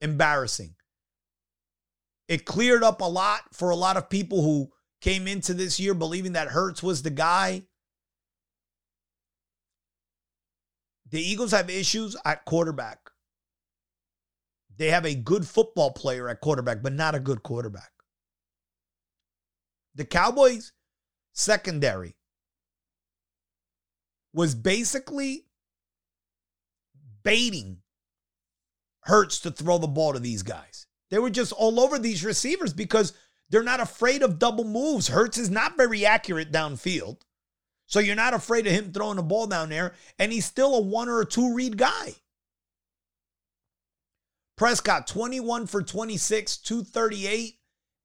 [0.00, 0.74] Embarrassing.
[2.28, 4.70] It cleared up a lot for a lot of people who
[5.00, 7.64] came into this year believing that Hurts was the guy
[11.14, 12.98] The Eagles have issues at quarterback.
[14.76, 17.92] They have a good football player at quarterback, but not a good quarterback.
[19.94, 20.72] The Cowboys
[21.32, 22.16] secondary
[24.32, 25.46] was basically
[27.22, 27.78] baiting
[29.02, 30.88] Hurts to throw the ball to these guys.
[31.12, 33.12] They were just all over these receivers because
[33.50, 35.06] they're not afraid of double moves.
[35.06, 37.18] Hurts is not very accurate downfield.
[37.94, 40.80] So you're not afraid of him throwing the ball down there, and he's still a
[40.80, 42.16] one or a two read guy.
[44.56, 47.54] Prescott, 21 for 26, 238,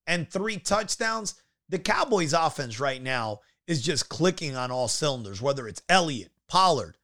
[0.05, 1.41] and three touchdowns.
[1.69, 6.95] The Cowboys' offense right now is just clicking on all cylinders, whether it's Elliott, Pollard,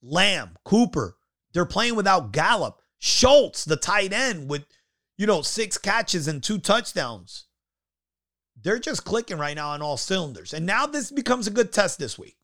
[0.00, 1.16] Lamb, Cooper.
[1.52, 2.80] They're playing without Gallup.
[3.00, 4.64] Schultz, the tight end, with,
[5.18, 7.46] you know, six catches and two touchdowns.
[8.62, 10.52] They're just clicking right now on all cylinders.
[10.52, 12.36] And now this becomes a good test this week.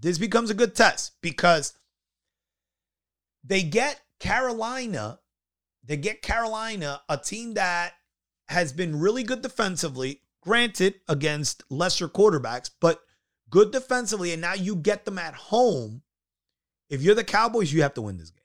[0.00, 1.74] This becomes a good test because
[3.42, 5.20] they get Carolina,
[5.84, 7.94] they get Carolina, a team that
[8.48, 13.02] has been really good defensively, granted against lesser quarterbacks, but
[13.50, 14.32] good defensively.
[14.32, 16.02] And now you get them at home.
[16.88, 18.43] If you're the Cowboys, you have to win this game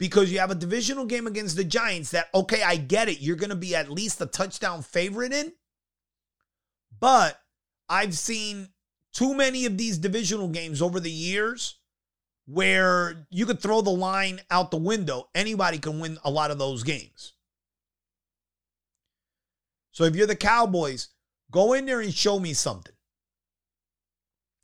[0.00, 3.20] because you have a divisional game against the Giants that, okay, I get it.
[3.20, 5.52] You're going to be at least a touchdown favorite in.
[6.98, 7.38] But
[7.86, 8.70] I've seen
[9.12, 11.76] too many of these divisional games over the years
[12.46, 15.28] where you could throw the line out the window.
[15.34, 17.34] Anybody can win a lot of those games.
[19.92, 21.08] So if you're the Cowboys,
[21.50, 22.94] go in there and show me something.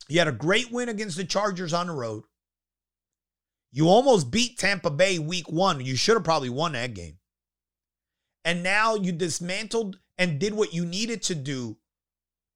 [0.09, 2.23] You had a great win against the Chargers on the road.
[3.71, 5.85] You almost beat Tampa Bay week one.
[5.85, 7.17] You should have probably won that game.
[8.45, 11.77] And now you dismantled and did what you needed to do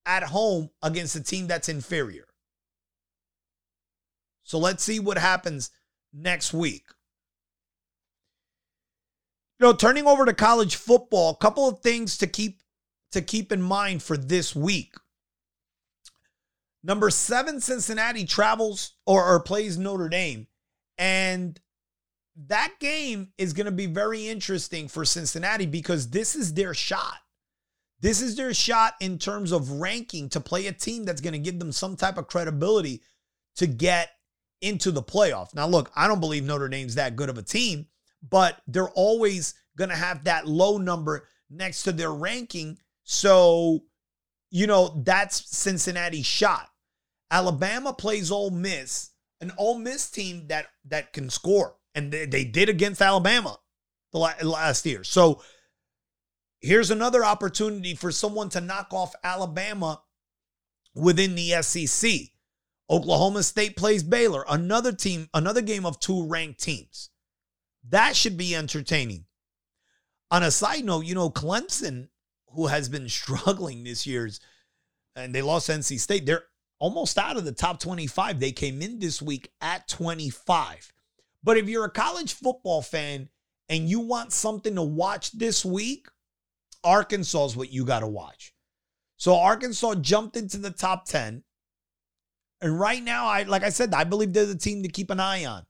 [0.05, 2.27] at home against a team that's inferior.
[4.43, 5.69] So let's see what happens
[6.13, 6.85] next week.
[9.59, 12.61] You know, turning over to college football, a couple of things to keep
[13.11, 14.95] to keep in mind for this week.
[16.83, 20.47] Number seven, Cincinnati travels or, or plays Notre Dame.
[21.01, 21.59] And
[22.47, 27.17] that game is going to be very interesting for Cincinnati because this is their shot.
[27.99, 31.39] This is their shot in terms of ranking to play a team that's going to
[31.39, 33.01] give them some type of credibility
[33.55, 34.11] to get
[34.61, 35.55] into the playoff.
[35.55, 37.87] Now, look, I don't believe Notre Dame's that good of a team,
[38.27, 42.77] but they're always going to have that low number next to their ranking.
[43.03, 43.83] So,
[44.51, 46.69] you know, that's Cincinnati's shot.
[47.31, 49.10] Alabama plays Ole Miss,
[49.41, 53.57] an Ole Miss team that that can score, and they, they did against Alabama
[54.11, 55.03] the last year.
[55.03, 55.41] So
[56.59, 60.01] here's another opportunity for someone to knock off Alabama
[60.93, 62.11] within the SEC.
[62.89, 67.09] Oklahoma State plays Baylor, another team, another game of two ranked teams.
[67.89, 69.25] That should be entertaining.
[70.29, 72.09] On a side note, you know, Clemson,
[72.53, 74.39] who has been struggling this year's,
[75.15, 76.43] and they lost NC State, they're
[76.81, 78.39] almost out of the top 25.
[78.39, 80.91] They came in this week at 25.
[81.43, 83.29] But if you're a college football fan
[83.69, 86.07] and you want something to watch this week,
[86.83, 88.53] Arkansas is what you got to watch.
[89.17, 91.43] So Arkansas jumped into the top 10.
[92.61, 95.19] And right now, I like I said, I believe they're the team to keep an
[95.19, 95.65] eye on.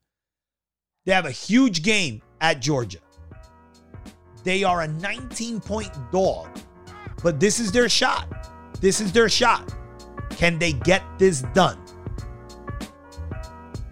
[1.06, 3.00] They have a huge game at Georgia.
[4.44, 6.48] They are a 19 point dog,
[7.22, 8.28] but this is their shot.
[8.80, 9.74] This is their shot.
[10.38, 11.78] Can they get this done?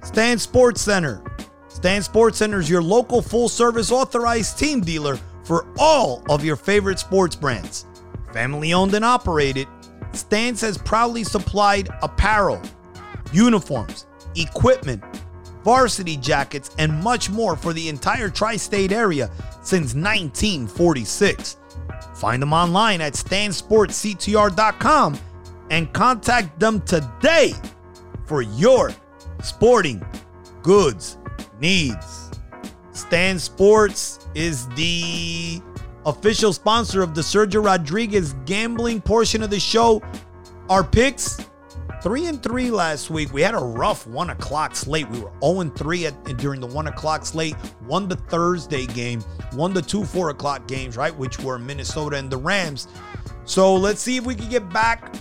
[0.04, 1.24] Stan Sports Center.
[1.68, 6.56] Stan Sports Center is your local full service authorized team dealer for all of your
[6.56, 7.86] favorite sports brands.
[8.34, 9.68] Family owned and operated,
[10.12, 12.62] Stans has proudly supplied apparel,
[13.32, 15.04] uniforms, equipment,
[15.64, 19.30] varsity jackets, and much more for the entire tri state area
[19.62, 21.58] since 1946.
[22.16, 25.20] Find them online at stansportsctr.com
[25.70, 27.54] and contact them today
[28.26, 28.92] for your
[29.42, 30.06] sporting
[30.62, 31.18] goods
[31.60, 32.32] needs.
[32.92, 35.62] Stan Sports is the
[36.06, 40.02] official sponsor of the Sergio Rodriguez gambling portion of the show.
[40.70, 41.38] Our picks
[42.02, 43.34] three and three last week.
[43.34, 45.10] We had a rough one o'clock slate.
[45.10, 47.56] We were 0 and 3 at, during the one o'clock slate.
[47.88, 51.16] Won the Thursday game, won the two four o'clock games, right?
[51.16, 52.88] Which were Minnesota and the Rams.
[53.46, 55.16] So let's see if we can get back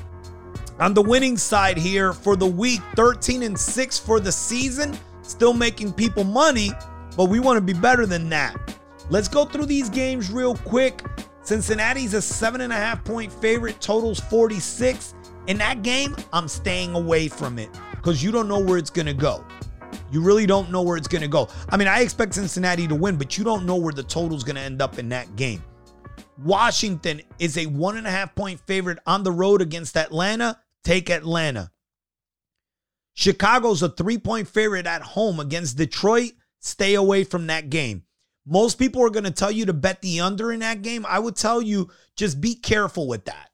[0.79, 4.97] on the winning side here for the week 13 and 6 for the season.
[5.23, 6.71] Still making people money,
[7.17, 8.57] but we want to be better than that.
[9.11, 11.03] Let's go through these games real quick.
[11.43, 15.15] Cincinnati's a seven and a half point favorite, totals 46.
[15.47, 19.07] In that game, I'm staying away from it because you don't know where it's going
[19.07, 19.45] to go.
[20.11, 21.49] You really don't know where it's going to go.
[21.71, 24.57] I mean, I expect Cincinnati to win, but you don't know where the total's going
[24.57, 25.63] to end up in that game.
[26.45, 30.59] Washington is a one and a half point favorite on the road against Atlanta.
[30.89, 31.71] Take Atlanta.
[33.13, 36.31] Chicago's a three point favorite at home against Detroit.
[36.61, 38.05] Stay away from that game.
[38.47, 41.05] Most people are going to tell you to bet the under in that game.
[41.07, 43.51] I would tell you just be careful with that.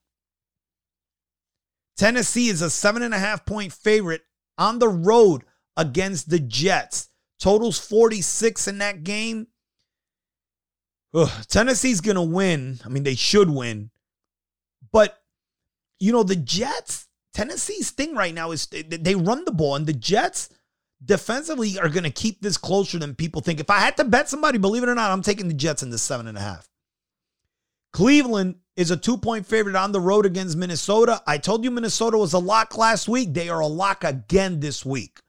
[1.97, 4.23] Tennessee is a seven and a half point favorite
[4.57, 5.43] on the road
[5.77, 7.09] against the Jets.
[7.41, 9.49] Totals 46 in that game.
[11.13, 12.79] Ugh, Tennessee's going to win.
[12.85, 13.91] I mean, they should win.
[14.93, 15.21] But,
[15.99, 17.04] you know, the Jets,
[17.35, 20.49] Tennessee's thing right now is they run the ball, and the Jets,
[21.05, 23.61] defensively are going to keep this closer than people think.
[23.61, 25.91] If I had to bet somebody, believe it or not, I'm taking the Jets in
[25.91, 26.69] the seven and a half.
[27.93, 31.23] Cleveland is a two point favorite on the road against Minnesota.
[31.27, 33.35] I told you Minnesota was a lock last week.
[33.35, 35.21] They are a lock again this week.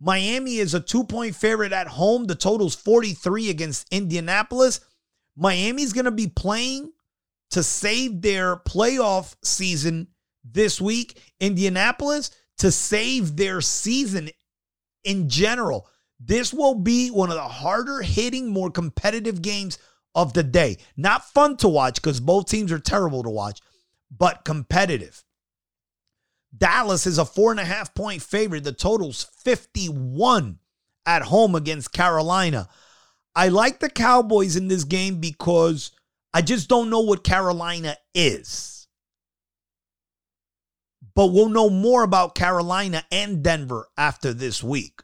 [0.00, 2.26] Miami is a two point favorite at home.
[2.26, 4.80] The total's 43 against Indianapolis.
[5.36, 6.92] Miami's going to be playing
[7.50, 10.08] to save their playoff season
[10.52, 11.20] this week.
[11.40, 14.30] Indianapolis to save their season
[15.04, 15.88] in general.
[16.20, 19.78] This will be one of the harder hitting, more competitive games
[20.14, 20.78] of the day.
[20.96, 23.60] Not fun to watch because both teams are terrible to watch,
[24.10, 25.22] but competitive.
[26.56, 28.64] Dallas is a four and a half point favorite.
[28.64, 30.58] The total's 51
[31.06, 32.68] at home against Carolina.
[33.34, 35.92] I like the Cowboys in this game because
[36.34, 38.77] I just don't know what Carolina is.
[41.18, 45.02] But we'll know more about Carolina and Denver after this week.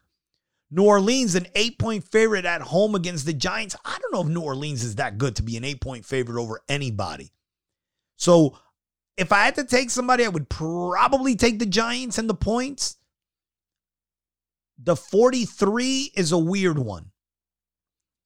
[0.70, 3.74] New Orleans, an eight point favorite at home against the Giants.
[3.84, 6.40] I don't know if New Orleans is that good to be an eight point favorite
[6.40, 7.32] over anybody.
[8.16, 8.56] So
[9.16, 12.96] if I had to take somebody, I would probably take the Giants and the points.
[14.80, 17.10] The 43 is a weird one.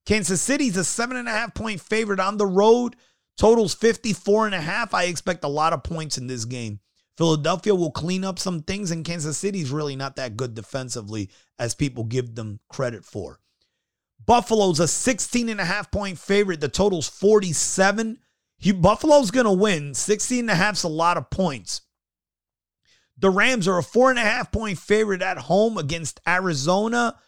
[0.04, 2.96] Kansas City's a seven and a half point favorite on the road.
[3.38, 4.92] Totals 54 and a half.
[4.92, 6.80] I expect a lot of points in this game.
[7.18, 11.74] Philadelphia will clean up some things, and Kansas City's really not that good defensively as
[11.74, 13.40] people give them credit for.
[14.24, 16.60] Buffalo's a 16 and a half point favorite.
[16.60, 18.20] The total's 47.
[18.56, 19.94] He, Buffalo's going to win.
[19.94, 21.80] 16 and a half's a lot of points.
[23.18, 27.18] The Rams are a four and a half point favorite at home against Arizona.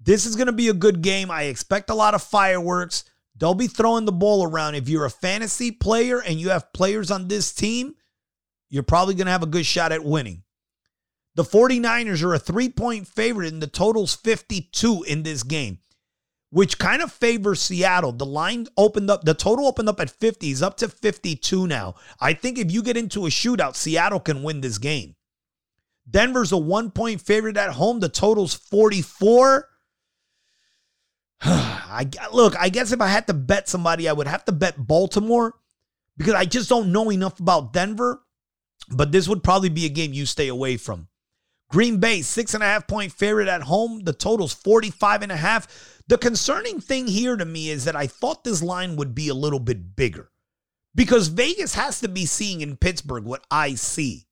[0.00, 1.30] This is going to be a good game.
[1.30, 3.04] I expect a lot of fireworks.
[3.36, 4.74] They'll be throwing the ball around.
[4.74, 7.94] If you're a fantasy player and you have players on this team,
[8.74, 10.42] you're probably going to have a good shot at winning.
[11.36, 15.78] The 49ers are a three point favorite, and the total's 52 in this game,
[16.50, 18.10] which kind of favors Seattle.
[18.10, 21.94] The line opened up, the total opened up at 50, is up to 52 now.
[22.18, 25.14] I think if you get into a shootout, Seattle can win this game.
[26.10, 28.00] Denver's a one point favorite at home.
[28.00, 29.68] The total's 44.
[31.42, 34.84] I look, I guess if I had to bet somebody, I would have to bet
[34.84, 35.54] Baltimore
[36.16, 38.23] because I just don't know enough about Denver.
[38.90, 41.08] But this would probably be a game you stay away from.
[41.70, 44.00] Green Bay, six and a half point favorite at home.
[44.00, 46.02] The total's 45 and a half.
[46.06, 49.34] The concerning thing here to me is that I thought this line would be a
[49.34, 50.30] little bit bigger
[50.94, 54.26] because Vegas has to be seeing in Pittsburgh what I see.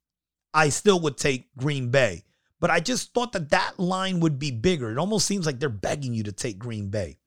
[0.55, 2.24] I still would take Green Bay,
[2.61, 4.90] but I just thought that that line would be bigger.
[4.90, 7.18] It almost seems like they're begging you to take Green Bay.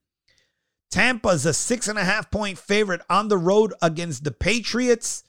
[0.92, 5.24] Tampa is a six and a half point favorite on the road against the Patriots.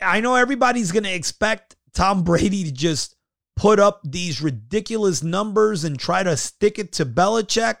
[0.00, 3.16] I know everybody's going to expect Tom Brady to just
[3.56, 7.76] put up these ridiculous numbers and try to stick it to Belichick.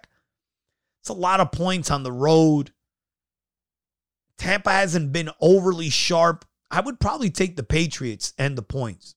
[1.02, 2.72] It's a lot of points on the road.
[4.36, 6.44] Tampa hasn't been overly sharp.
[6.70, 9.14] I would probably take the Patriots and the points.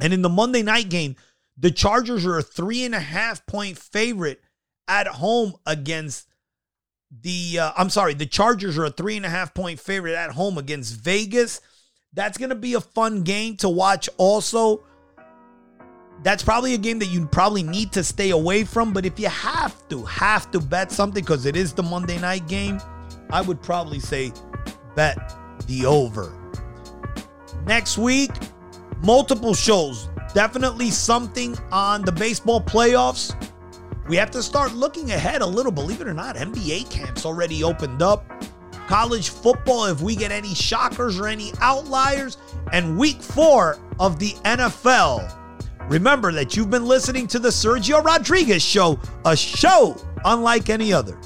[0.00, 1.16] And in the Monday night game,
[1.56, 4.40] the Chargers are a three and a half point favorite
[4.88, 6.26] at home against
[7.22, 7.58] the.
[7.58, 10.58] Uh, I'm sorry, the Chargers are a three and a half point favorite at home
[10.58, 11.60] against Vegas.
[12.12, 14.84] That's going to be a fun game to watch also.
[16.22, 18.92] That's probably a game that you probably need to stay away from.
[18.92, 22.46] But if you have to, have to bet something because it is the Monday night
[22.46, 22.80] game,
[23.30, 24.32] I would probably say
[24.94, 25.16] bet
[25.66, 26.36] the over.
[27.64, 28.30] Next week,
[29.02, 30.08] multiple shows.
[30.34, 33.34] Definitely something on the baseball playoffs.
[34.10, 35.70] We have to start looking ahead a little.
[35.70, 38.28] Believe it or not, NBA camps already opened up
[38.88, 42.36] college football if we get any shockers or any outliers,
[42.72, 45.32] and week four of the NFL.
[45.88, 51.16] Remember that you've been listening to the Sergio Rodriguez Show, a show unlike any other.